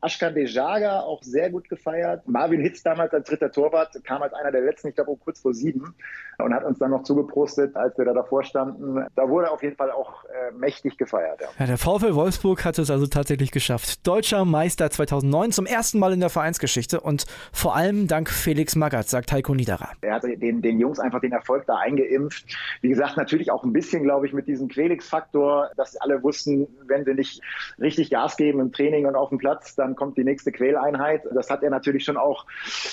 Ashkan 0.00 0.34
Dejaga 0.34 1.00
auch 1.00 1.22
sehr 1.22 1.50
gut 1.50 1.68
gefeiert. 1.68 2.26
Marvin 2.28 2.51
Marvin 2.52 2.64
Hitz 2.64 2.82
damals 2.82 3.14
als 3.14 3.28
dritter 3.28 3.50
Torwart 3.50 3.96
kam 4.04 4.22
als 4.22 4.34
einer 4.34 4.52
der 4.52 4.60
letzten, 4.60 4.88
ich 4.88 4.94
glaube, 4.94 5.10
um 5.12 5.18
kurz 5.18 5.40
vor 5.40 5.54
sieben 5.54 5.94
und 6.38 6.54
hat 6.54 6.64
uns 6.64 6.78
dann 6.78 6.90
noch 6.90 7.02
zugeprostet, 7.02 7.74
als 7.76 7.96
wir 7.96 8.04
da 8.04 8.12
davor 8.12 8.44
standen. 8.44 9.06
Da 9.14 9.28
wurde 9.28 9.50
auf 9.50 9.62
jeden 9.62 9.76
Fall 9.76 9.90
auch 9.90 10.24
äh, 10.24 10.52
mächtig 10.52 10.98
gefeiert. 10.98 11.40
Ja. 11.40 11.48
ja. 11.58 11.66
der 11.66 11.78
VfL 11.78 12.14
Wolfsburg 12.14 12.64
hat 12.64 12.78
es 12.78 12.90
also 12.90 13.06
tatsächlich 13.06 13.52
geschafft. 13.52 14.06
Deutscher 14.06 14.44
Meister 14.44 14.90
2009 14.90 15.52
zum 15.52 15.66
ersten 15.66 15.98
Mal 15.98 16.12
in 16.12 16.20
der 16.20 16.28
Vereinsgeschichte 16.28 17.00
und 17.00 17.26
vor 17.52 17.74
allem 17.74 18.06
dank 18.06 18.28
Felix 18.28 18.76
Magath, 18.76 19.08
sagt 19.08 19.32
Heiko 19.32 19.54
Niederer. 19.54 19.90
Er 20.02 20.16
hat 20.16 20.24
den, 20.24 20.60
den 20.60 20.78
Jungs 20.78 20.98
einfach 20.98 21.20
den 21.20 21.32
Erfolg 21.32 21.64
da 21.66 21.76
eingeimpft. 21.76 22.44
Wie 22.82 22.88
gesagt, 22.88 23.16
natürlich 23.16 23.50
auch 23.50 23.64
ein 23.64 23.72
bisschen, 23.72 24.02
glaube 24.02 24.26
ich, 24.26 24.32
mit 24.32 24.46
diesem 24.46 24.68
Quelix-Faktor, 24.68 25.70
dass 25.76 25.96
alle 25.96 26.22
wussten, 26.22 26.66
wenn 26.86 27.04
sie 27.04 27.14
nicht 27.14 27.40
richtig 27.78 28.10
Gas 28.10 28.36
geben 28.36 28.60
im 28.60 28.72
Training 28.72 29.06
und 29.06 29.16
auf 29.16 29.30
dem 29.30 29.38
Platz, 29.38 29.74
dann 29.74 29.96
kommt 29.96 30.18
die 30.18 30.24
nächste 30.24 30.52
Quäleinheit. 30.52 31.22
Das 31.34 31.48
hat 31.50 31.62
er 31.62 31.70
natürlich 31.70 32.04
schon 32.04 32.16
auch 32.16 32.41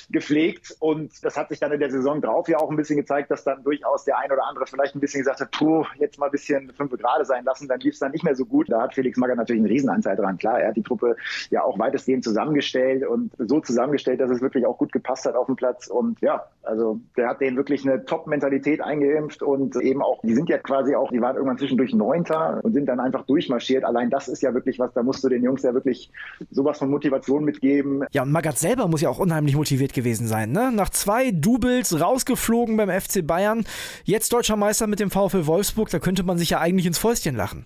gepflegt 0.09 0.75
und 0.79 1.23
das 1.23 1.38
hat 1.38 1.49
sich 1.49 1.59
dann 1.59 1.71
in 1.71 1.79
der 1.79 1.91
Saison 1.91 2.21
drauf 2.21 2.47
ja 2.47 2.57
auch 2.57 2.69
ein 2.69 2.75
bisschen 2.75 2.97
gezeigt, 2.97 3.31
dass 3.31 3.43
dann 3.43 3.63
durchaus 3.63 4.05
der 4.05 4.17
ein 4.17 4.31
oder 4.31 4.45
andere 4.47 4.65
vielleicht 4.67 4.95
ein 4.95 4.99
bisschen 4.99 5.21
gesagt 5.21 5.41
hat, 5.41 5.51
puh, 5.51 5.85
jetzt 5.97 6.19
mal 6.19 6.27
ein 6.27 6.31
bisschen 6.31 6.71
fünf 6.73 6.91
gerade 6.91 7.25
sein 7.25 7.43
lassen, 7.45 7.67
dann 7.67 7.79
lief 7.79 7.93
es 7.93 7.99
dann 7.99 8.12
nicht 8.12 8.23
mehr 8.23 8.35
so 8.35 8.45
gut. 8.45 8.69
Da 8.69 8.81
hat 8.81 8.93
Felix 8.93 9.17
Magath 9.17 9.38
natürlich 9.38 9.62
einen 9.62 9.71
Riesenanteil 9.71 10.15
dran. 10.15 10.38
Klar, 10.38 10.59
er 10.59 10.69
hat 10.69 10.77
die 10.77 10.83
Truppe 10.83 11.15
ja 11.49 11.63
auch 11.63 11.77
weitestgehend 11.79 12.23
zusammengestellt 12.23 13.05
und 13.05 13.31
so 13.38 13.59
zusammengestellt, 13.59 14.19
dass 14.19 14.31
es 14.31 14.41
wirklich 14.41 14.65
auch 14.65 14.77
gut 14.77 14.91
gepasst 14.91 15.25
hat 15.25 15.35
auf 15.35 15.45
dem 15.45 15.55
Platz 15.55 15.88
und 15.88 16.19
ja, 16.21 16.45
also 16.63 16.99
der 17.17 17.29
hat 17.29 17.41
denen 17.41 17.57
wirklich 17.57 17.88
eine 17.88 18.05
Top-Mentalität 18.05 18.81
eingeimpft 18.81 19.41
und 19.41 19.75
eben 19.77 20.01
auch, 20.01 20.21
die 20.21 20.35
sind 20.35 20.49
ja 20.49 20.57
quasi 20.57 20.95
auch, 20.95 21.12
die 21.12 21.21
waren 21.21 21.35
irgendwann 21.35 21.57
zwischendurch 21.57 21.93
Neunter 21.93 22.59
und 22.63 22.73
sind 22.73 22.85
dann 22.85 22.99
einfach 22.99 23.25
durchmarschiert. 23.25 23.83
Allein 23.83 24.09
das 24.09 24.27
ist 24.27 24.41
ja 24.41 24.53
wirklich 24.53 24.79
was, 24.79 24.93
da 24.93 25.03
musst 25.03 25.23
du 25.23 25.29
den 25.29 25.43
Jungs 25.43 25.63
ja 25.63 25.73
wirklich 25.73 26.12
sowas 26.51 26.77
von 26.77 26.89
Motivation 26.89 27.43
mitgeben. 27.43 28.05
Ja, 28.12 28.23
und 28.23 28.31
Magath 28.31 28.57
selber 28.57 28.88
muss 28.88 29.01
ja 29.01 29.09
auch 29.09 29.19
unheimlich 29.19 29.38
unheimlich 29.39 29.56
motiviert 29.56 29.93
gewesen 29.93 30.28
sein. 30.28 30.52
Ne? 30.52 30.69
Nach 30.73 30.89
zwei 30.89 31.32
Doubles 31.32 31.97
rausgeflogen 31.97 32.75
beim 32.75 32.89
FC 32.89 33.25
Bayern, 33.25 33.65
jetzt 34.04 34.34
deutscher 34.34 34.58
Meister 34.58 34.86
mit 34.86 34.99
dem 34.99 35.10
VfL 35.10 35.45
Wolfsburg, 35.45 35.89
da 35.89 35.99
könnte 35.99 36.23
man 36.23 36.38
sich 36.38 36.49
ja 36.49 36.60
eigentlich 36.60 36.86
ins 36.86 36.97
Fäustchen 36.97 37.38
lachen. 37.38 37.65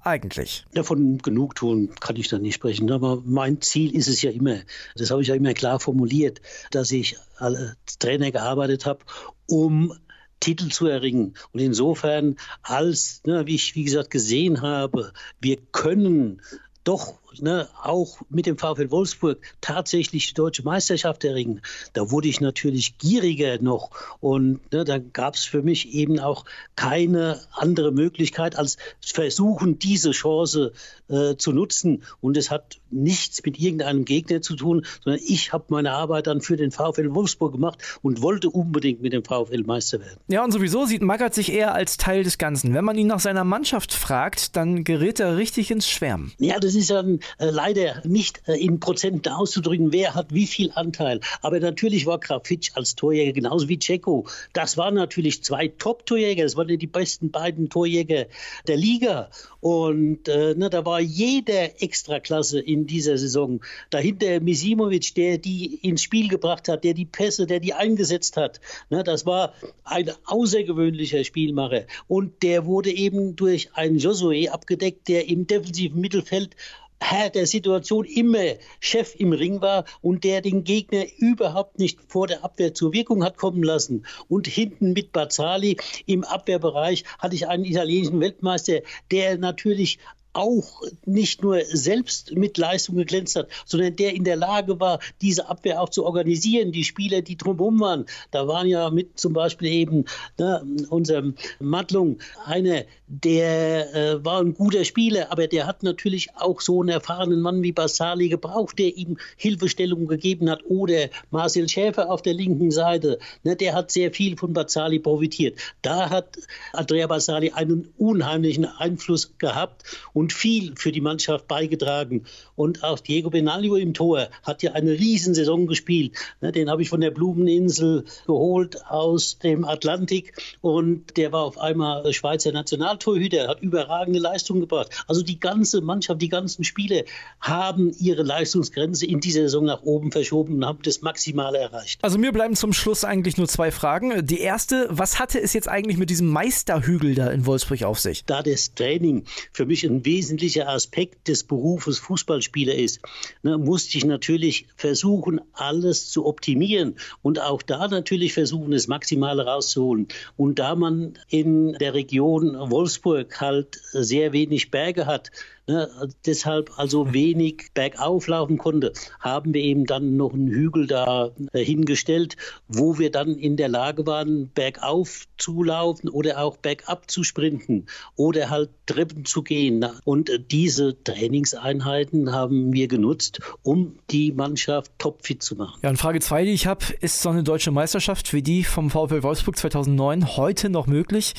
Eigentlich. 0.00 0.64
Davon 0.72 1.18
Genugtuung 1.18 1.90
kann 2.00 2.16
ich 2.16 2.28
da 2.28 2.38
nicht 2.38 2.54
sprechen. 2.54 2.90
Aber 2.90 3.22
mein 3.26 3.60
Ziel 3.60 3.94
ist 3.94 4.08
es 4.08 4.22
ja 4.22 4.30
immer, 4.30 4.60
das 4.96 5.10
habe 5.10 5.20
ich 5.20 5.28
ja 5.28 5.34
immer 5.34 5.52
klar 5.52 5.80
formuliert, 5.80 6.40
dass 6.70 6.90
ich 6.90 7.18
als 7.36 7.98
Trainer 7.98 8.30
gearbeitet 8.30 8.86
habe, 8.86 9.00
um 9.46 9.92
Titel 10.40 10.70
zu 10.70 10.86
erringen. 10.86 11.34
Und 11.52 11.60
insofern, 11.60 12.36
als, 12.62 13.20
ne, 13.26 13.46
wie 13.46 13.54
ich 13.54 13.74
wie 13.74 13.84
gesagt 13.84 14.10
gesehen 14.10 14.62
habe, 14.62 15.12
wir 15.40 15.58
können 15.72 16.40
doch 16.84 17.21
ne, 17.40 17.68
auch 17.82 18.20
mit 18.28 18.46
dem 18.46 18.58
VfL 18.58 18.90
Wolfsburg 18.90 19.38
tatsächlich 19.60 20.28
die 20.28 20.34
deutsche 20.34 20.62
Meisterschaft 20.62 21.24
erringen, 21.24 21.60
da 21.92 22.10
wurde 22.10 22.28
ich 22.28 22.40
natürlich 22.40 22.98
gieriger 22.98 23.60
noch. 23.60 23.90
Und 24.20 24.60
ne, 24.72 24.84
da 24.84 24.98
gab 24.98 25.34
es 25.34 25.44
für 25.44 25.62
mich 25.62 25.94
eben 25.94 26.18
auch 26.18 26.44
keine 26.76 27.40
andere 27.52 27.92
Möglichkeit, 27.92 28.56
als 28.56 28.76
versuchen, 29.00 29.78
diese 29.78 30.10
Chance 30.12 30.72
äh, 31.08 31.36
zu 31.36 31.52
nutzen. 31.52 32.02
Und 32.20 32.36
es 32.36 32.50
hat 32.50 32.78
nichts 32.90 33.42
mit 33.44 33.58
irgendeinem 33.58 34.04
Gegner 34.04 34.42
zu 34.42 34.56
tun, 34.56 34.84
sondern 35.02 35.22
ich 35.26 35.52
habe 35.52 35.64
meine 35.68 35.92
Arbeit 35.92 36.26
dann 36.26 36.40
für 36.40 36.56
den 36.56 36.70
VfL 36.70 37.14
Wolfsburg 37.14 37.52
gemacht 37.52 37.78
und 38.02 38.22
wollte 38.22 38.50
unbedingt 38.50 39.02
mit 39.02 39.12
dem 39.12 39.24
VfL 39.24 39.62
Meister 39.64 40.00
werden. 40.00 40.18
Ja, 40.28 40.44
und 40.44 40.52
sowieso 40.52 40.84
sieht 40.84 41.02
Magath 41.02 41.34
sich 41.34 41.52
eher 41.52 41.74
als 41.74 41.96
Teil 41.96 42.22
des 42.22 42.38
Ganzen. 42.38 42.74
Wenn 42.74 42.84
man 42.84 42.96
ihn 42.96 43.06
nach 43.06 43.20
seiner 43.20 43.44
Mannschaft 43.44 43.92
fragt, 43.92 44.56
dann 44.56 44.84
gerät 44.84 45.20
er 45.20 45.36
richtig 45.36 45.70
ins 45.70 45.88
Schwärmen. 45.88 46.32
Ja, 46.38 46.58
das 46.58 46.74
ist 46.74 46.90
dann 46.90 47.16
äh, 47.16 47.18
leider 47.38 48.02
nicht 48.04 48.42
äh, 48.46 48.54
in 48.54 48.80
Prozenten 48.80 49.32
auszudrücken, 49.32 49.92
wer 49.92 50.14
hat 50.14 50.32
wie 50.32 50.46
viel 50.46 50.70
Anteil. 50.74 51.20
Aber 51.40 51.60
natürlich 51.60 52.06
war 52.06 52.18
Grafitsch 52.18 52.70
als 52.74 52.94
Torjäger 52.94 53.32
genauso 53.32 53.68
wie 53.68 53.78
Ceko. 53.78 54.26
Das 54.52 54.76
waren 54.76 54.94
natürlich 54.94 55.42
zwei 55.42 55.68
Top-Torjäger. 55.68 56.44
Das 56.44 56.56
waren 56.56 56.68
ja 56.68 56.76
die 56.76 56.86
besten 56.86 57.30
beiden 57.30 57.68
Torjäger 57.68 58.26
der 58.66 58.76
Liga. 58.76 59.30
Und 59.60 60.28
äh, 60.28 60.54
ne, 60.54 60.70
da 60.70 60.84
war 60.84 61.00
jeder 61.00 61.80
Extraklasse 61.80 62.60
in 62.60 62.86
dieser 62.86 63.16
Saison. 63.16 63.60
Dahinter 63.90 64.40
Misimovic, 64.40 65.14
der 65.14 65.38
die 65.38 65.76
ins 65.76 66.02
Spiel 66.02 66.28
gebracht 66.28 66.68
hat, 66.68 66.82
der 66.82 66.94
die 66.94 67.04
Pässe, 67.04 67.46
der 67.46 67.60
die 67.60 67.72
eingesetzt 67.72 68.36
hat. 68.36 68.60
Ne, 68.90 69.04
das 69.04 69.24
war 69.24 69.54
ein 69.84 70.10
außergewöhnlicher 70.24 71.22
Spielmacher. 71.22 71.84
Und 72.08 72.42
der 72.42 72.66
wurde 72.66 72.90
eben 72.90 73.36
durch 73.36 73.70
einen 73.74 73.98
Josué 73.98 74.48
abgedeckt, 74.48 75.08
der 75.08 75.28
im 75.28 75.46
defensiven 75.46 76.00
Mittelfeld 76.00 76.56
Herr 77.02 77.30
der 77.30 77.46
Situation 77.46 78.04
immer 78.04 78.54
Chef 78.80 79.14
im 79.18 79.32
Ring 79.32 79.60
war 79.60 79.84
und 80.00 80.24
der 80.24 80.40
den 80.40 80.64
Gegner 80.64 81.04
überhaupt 81.18 81.78
nicht 81.78 81.98
vor 82.06 82.26
der 82.28 82.44
Abwehr 82.44 82.74
zur 82.74 82.92
Wirkung 82.92 83.24
hat 83.24 83.36
kommen 83.36 83.62
lassen. 83.62 84.06
Und 84.28 84.46
hinten 84.46 84.92
mit 84.92 85.12
Bazzali 85.12 85.76
im 86.06 86.22
Abwehrbereich 86.24 87.04
hatte 87.18 87.34
ich 87.34 87.48
einen 87.48 87.64
italienischen 87.64 88.20
Weltmeister, 88.20 88.80
der 89.10 89.36
natürlich 89.36 89.98
auch 90.32 90.82
nicht 91.04 91.42
nur 91.42 91.62
selbst 91.64 92.34
mit 92.34 92.56
Leistung 92.58 92.96
geglänzt 92.96 93.36
hat, 93.36 93.48
sondern 93.64 93.96
der 93.96 94.14
in 94.14 94.24
der 94.24 94.36
Lage 94.36 94.80
war, 94.80 94.98
diese 95.20 95.48
Abwehr 95.48 95.80
auch 95.80 95.90
zu 95.90 96.04
organisieren. 96.04 96.72
Die 96.72 96.84
Spieler, 96.84 97.22
die 97.22 97.36
drumherum 97.36 97.80
waren, 97.80 98.06
da 98.30 98.48
waren 98.48 98.66
ja 98.66 98.90
mit 98.90 99.18
zum 99.18 99.32
Beispiel 99.32 99.68
eben 99.68 100.04
ne, 100.38 100.64
unserem 100.88 101.34
Mattlung 101.60 102.18
einer, 102.44 102.84
der 103.06 103.94
äh, 103.94 104.24
war 104.24 104.40
ein 104.40 104.54
guter 104.54 104.84
Spieler, 104.84 105.30
aber 105.30 105.46
der 105.46 105.66
hat 105.66 105.82
natürlich 105.82 106.34
auch 106.36 106.62
so 106.62 106.80
einen 106.80 106.88
erfahrenen 106.88 107.42
Mann 107.42 107.62
wie 107.62 107.72
Bassali 107.72 108.30
gebraucht, 108.30 108.78
der 108.78 108.96
ihm 108.96 109.18
Hilfestellung 109.36 110.06
gegeben 110.06 110.48
hat. 110.48 110.64
Oder 110.64 111.10
Marcel 111.30 111.68
Schäfer 111.68 112.10
auf 112.10 112.22
der 112.22 112.32
linken 112.32 112.70
Seite, 112.70 113.18
ne, 113.42 113.54
der 113.54 113.74
hat 113.74 113.90
sehr 113.90 114.12
viel 114.12 114.38
von 114.38 114.54
Bassali 114.54 114.98
profitiert. 114.98 115.58
Da 115.82 116.08
hat 116.08 116.38
Andrea 116.72 117.06
Bassali 117.06 117.50
einen 117.50 117.92
unheimlichen 117.98 118.64
Einfluss 118.64 119.36
gehabt. 119.36 119.82
Und 120.14 120.21
und 120.22 120.32
viel 120.32 120.74
für 120.76 120.92
die 120.92 121.00
Mannschaft 121.00 121.48
beigetragen. 121.48 122.26
Und 122.54 122.84
auch 122.84 123.00
Diego 123.00 123.28
Benaglio 123.28 123.74
im 123.74 123.92
Tor 123.92 124.28
hat 124.44 124.62
ja 124.62 124.70
eine 124.70 124.92
Riesensaison 124.92 125.66
gespielt. 125.66 126.16
Ne, 126.40 126.52
den 126.52 126.70
habe 126.70 126.80
ich 126.80 126.90
von 126.90 127.00
der 127.00 127.10
Blumeninsel 127.10 128.04
geholt 128.24 128.86
aus 128.86 129.38
dem 129.38 129.64
Atlantik 129.64 130.34
und 130.60 131.16
der 131.16 131.32
war 131.32 131.42
auf 131.42 131.58
einmal 131.58 132.12
Schweizer 132.12 132.52
Nationaltorhüter, 132.52 133.48
hat 133.48 133.62
überragende 133.62 134.20
Leistungen 134.20 134.60
gebracht. 134.60 134.90
Also 135.08 135.22
die 135.22 135.40
ganze 135.40 135.80
Mannschaft, 135.80 136.22
die 136.22 136.28
ganzen 136.28 136.62
Spiele 136.62 137.04
haben 137.40 137.92
ihre 137.98 138.22
Leistungsgrenze 138.22 139.06
in 139.06 139.18
dieser 139.18 139.42
Saison 139.42 139.64
nach 139.64 139.82
oben 139.82 140.12
verschoben 140.12 140.54
und 140.54 140.64
haben 140.64 140.78
das 140.84 141.02
Maximale 141.02 141.58
erreicht. 141.58 141.98
Also 142.04 142.16
mir 142.16 142.30
bleiben 142.30 142.54
zum 142.54 142.72
Schluss 142.72 143.02
eigentlich 143.02 143.38
nur 143.38 143.48
zwei 143.48 143.72
Fragen. 143.72 144.24
Die 144.24 144.38
erste, 144.38 144.86
was 144.88 145.18
hatte 145.18 145.40
es 145.40 145.52
jetzt 145.52 145.68
eigentlich 145.68 145.98
mit 145.98 146.10
diesem 146.10 146.28
Meisterhügel 146.28 147.16
da 147.16 147.28
in 147.32 147.44
Wolfsburg 147.44 147.82
auf 147.82 147.98
sich? 147.98 148.24
Da 148.24 148.40
das 148.44 148.74
Training 148.74 149.24
für 149.52 149.66
mich 149.66 149.82
ein 149.84 150.04
wesentlicher 150.12 150.68
Aspekt 150.68 151.26
des 151.28 151.42
Berufes 151.42 151.98
Fußballspieler 151.98 152.74
ist, 152.74 153.00
ne, 153.42 153.56
musste 153.56 153.96
ich 153.96 154.04
natürlich 154.04 154.66
versuchen, 154.76 155.40
alles 155.54 156.10
zu 156.10 156.26
optimieren 156.26 156.96
und 157.22 157.40
auch 157.40 157.62
da 157.62 157.88
natürlich 157.88 158.34
versuchen, 158.34 158.72
das 158.72 158.88
Maximale 158.88 159.46
rauszuholen. 159.46 160.08
Und 160.36 160.58
da 160.58 160.74
man 160.74 161.14
in 161.28 161.72
der 161.80 161.94
Region 161.94 162.54
Wolfsburg 162.70 163.40
halt 163.40 163.80
sehr 163.92 164.34
wenig 164.34 164.70
Berge 164.70 165.06
hat, 165.06 165.30
ne, 165.66 165.88
deshalb 166.26 166.70
also 166.78 167.12
wenig 167.12 167.70
bergauf 167.74 168.26
laufen 168.26 168.58
konnte, 168.58 168.92
haben 169.20 169.54
wir 169.54 169.62
eben 169.62 169.86
dann 169.86 170.16
noch 170.16 170.32
einen 170.32 170.48
Hügel 170.48 170.86
da 170.86 171.30
äh, 171.52 171.64
hingestellt, 171.64 172.36
wo 172.68 172.98
wir 172.98 173.10
dann 173.10 173.36
in 173.36 173.56
der 173.56 173.68
Lage 173.68 174.06
waren, 174.06 174.50
bergauf 174.52 175.26
zu 175.38 175.62
laufen 175.62 176.08
oder 176.08 176.38
auch 176.38 176.56
bergab 176.56 177.10
zu 177.10 177.24
sprinten 177.24 177.86
oder 178.16 178.50
halt 178.50 178.70
Treppen 178.86 179.24
zu 179.24 179.42
gehen. 179.42 179.84
Und 180.04 180.30
äh, 180.30 180.38
diese 180.38 181.02
Trainingseinheiten 181.02 182.32
haben 182.32 182.72
wir 182.72 182.88
genutzt, 182.88 183.40
um 183.62 183.98
die 184.10 184.32
Mannschaft 184.32 184.92
topfit 184.98 185.42
zu 185.42 185.56
machen. 185.56 185.80
Ja, 185.82 185.90
und 185.90 185.96
Frage 185.96 186.20
zwei, 186.20 186.44
die 186.44 186.52
ich 186.52 186.66
habe, 186.66 186.84
ist 187.00 187.22
so 187.22 187.30
eine 187.30 187.42
deutsche 187.42 187.70
Meisterschaft 187.70 188.32
wie 188.32 188.42
die 188.42 188.64
vom 188.64 188.90
VfL 188.90 189.22
Wolfsburg 189.22 189.56
2009 189.56 190.36
heute 190.36 190.70
noch 190.70 190.86
möglich? 190.86 191.34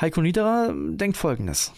Heiko 0.00 0.20
Niederer 0.20 0.72
denkt 0.74 1.16
Folgendes. 1.16 1.72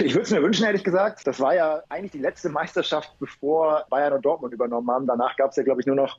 Ich 0.00 0.14
würde 0.14 0.22
es 0.22 0.30
mir 0.32 0.42
wünschen, 0.42 0.64
ehrlich 0.64 0.82
gesagt. 0.82 1.24
Das 1.26 1.38
war 1.38 1.54
ja 1.54 1.82
eigentlich 1.88 2.10
die 2.12 2.18
letzte 2.18 2.48
Meisterschaft, 2.48 3.16
bevor 3.20 3.84
Bayern 3.90 4.12
und 4.14 4.24
Dortmund 4.24 4.52
übernommen 4.52 4.90
haben. 4.90 5.06
Danach 5.06 5.36
gab 5.36 5.50
es 5.50 5.56
ja, 5.56 5.62
glaube 5.62 5.80
ich, 5.80 5.86
nur 5.86 5.94
noch, 5.94 6.18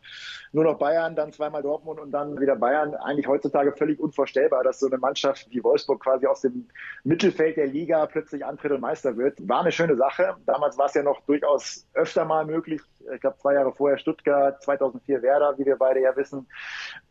nur 0.53 0.63
noch 0.63 0.77
Bayern, 0.77 1.15
dann 1.15 1.33
zweimal 1.33 1.61
Dortmund 1.61 1.99
und 1.99 2.11
dann 2.11 2.39
wieder 2.39 2.55
Bayern. 2.55 2.95
Eigentlich 2.95 3.27
heutzutage 3.27 3.73
völlig 3.73 3.99
unvorstellbar, 3.99 4.63
dass 4.63 4.79
so 4.79 4.87
eine 4.87 4.97
Mannschaft 4.97 5.47
wie 5.49 5.63
Wolfsburg 5.63 6.01
quasi 6.01 6.25
aus 6.25 6.41
dem 6.41 6.69
Mittelfeld 7.03 7.57
der 7.57 7.67
Liga 7.67 8.05
plötzlich 8.05 8.45
antritt 8.45 8.71
und 8.71 8.81
Meister 8.81 9.17
wird. 9.17 9.37
War 9.47 9.61
eine 9.61 9.73
schöne 9.73 9.97
Sache. 9.97 10.35
Damals 10.45 10.77
war 10.77 10.85
es 10.85 10.93
ja 10.93 11.03
noch 11.03 11.21
durchaus 11.25 11.85
öfter 11.93 12.23
mal 12.23 12.45
möglich. 12.45 12.81
Ich 13.13 13.21
glaube, 13.21 13.37
zwei 13.37 13.53
Jahre 13.53 13.71
vorher 13.71 13.97
Stuttgart, 13.97 14.61
2004 14.63 15.21
Werder, 15.21 15.55
wie 15.57 15.65
wir 15.65 15.75
beide 15.77 16.01
ja 16.01 16.15
wissen. 16.15 16.47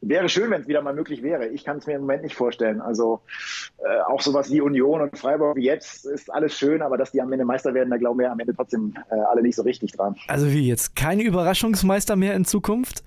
Wäre 0.00 0.28
schön, 0.28 0.50
wenn 0.50 0.62
es 0.62 0.68
wieder 0.68 0.82
mal 0.82 0.94
möglich 0.94 1.22
wäre. 1.22 1.48
Ich 1.48 1.64
kann 1.64 1.78
es 1.78 1.86
mir 1.86 1.94
im 1.94 2.02
Moment 2.02 2.22
nicht 2.22 2.34
vorstellen. 2.34 2.80
Also 2.80 3.22
äh, 3.78 4.00
auch 4.00 4.20
sowas 4.20 4.50
wie 4.50 4.60
Union 4.60 5.00
und 5.00 5.18
Freiburg 5.18 5.56
wie 5.56 5.64
jetzt 5.64 6.06
ist 6.06 6.32
alles 6.32 6.56
schön, 6.56 6.82
aber 6.82 6.96
dass 6.96 7.12
die 7.12 7.20
am 7.20 7.32
Ende 7.32 7.44
Meister 7.44 7.74
werden, 7.74 7.90
da 7.90 7.96
glauben 7.96 8.18
wir 8.18 8.30
am 8.30 8.40
Ende 8.40 8.54
trotzdem 8.54 8.94
äh, 9.10 9.14
alle 9.14 9.42
nicht 9.42 9.56
so 9.56 9.62
richtig 9.62 9.92
dran. 9.92 10.16
Also 10.28 10.50
wie 10.50 10.66
jetzt? 10.66 10.96
Keine 10.96 11.22
Überraschungsmeister 11.22 12.16
mehr 12.16 12.34
in 12.34 12.44
Zukunft? 12.44 13.04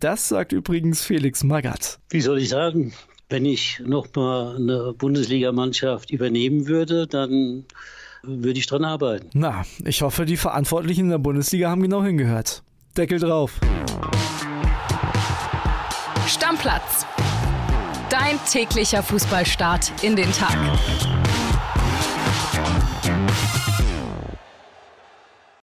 Das 0.00 0.28
sagt 0.28 0.52
übrigens 0.52 1.04
Felix 1.04 1.44
Magath. 1.44 1.98
Wie 2.08 2.22
soll 2.22 2.38
ich 2.38 2.48
sagen? 2.48 2.92
Wenn 3.28 3.44
ich 3.44 3.80
nochmal 3.84 4.56
eine 4.56 4.94
Bundesligamannschaft 4.96 6.10
übernehmen 6.10 6.66
würde, 6.66 7.06
dann 7.06 7.66
würde 8.22 8.58
ich 8.58 8.66
dran 8.66 8.84
arbeiten. 8.84 9.30
Na, 9.32 9.64
ich 9.84 10.02
hoffe, 10.02 10.24
die 10.24 10.36
Verantwortlichen 10.36 11.04
in 11.04 11.10
der 11.10 11.18
Bundesliga 11.18 11.70
haben 11.70 11.82
genau 11.82 12.02
hingehört. 12.02 12.62
Deckel 12.96 13.18
drauf. 13.18 13.60
Stammplatz. 16.26 17.06
Dein 18.10 18.38
täglicher 18.50 19.02
Fußballstart 19.02 19.92
in 20.02 20.16
den 20.16 20.32
Tag. 20.32 20.56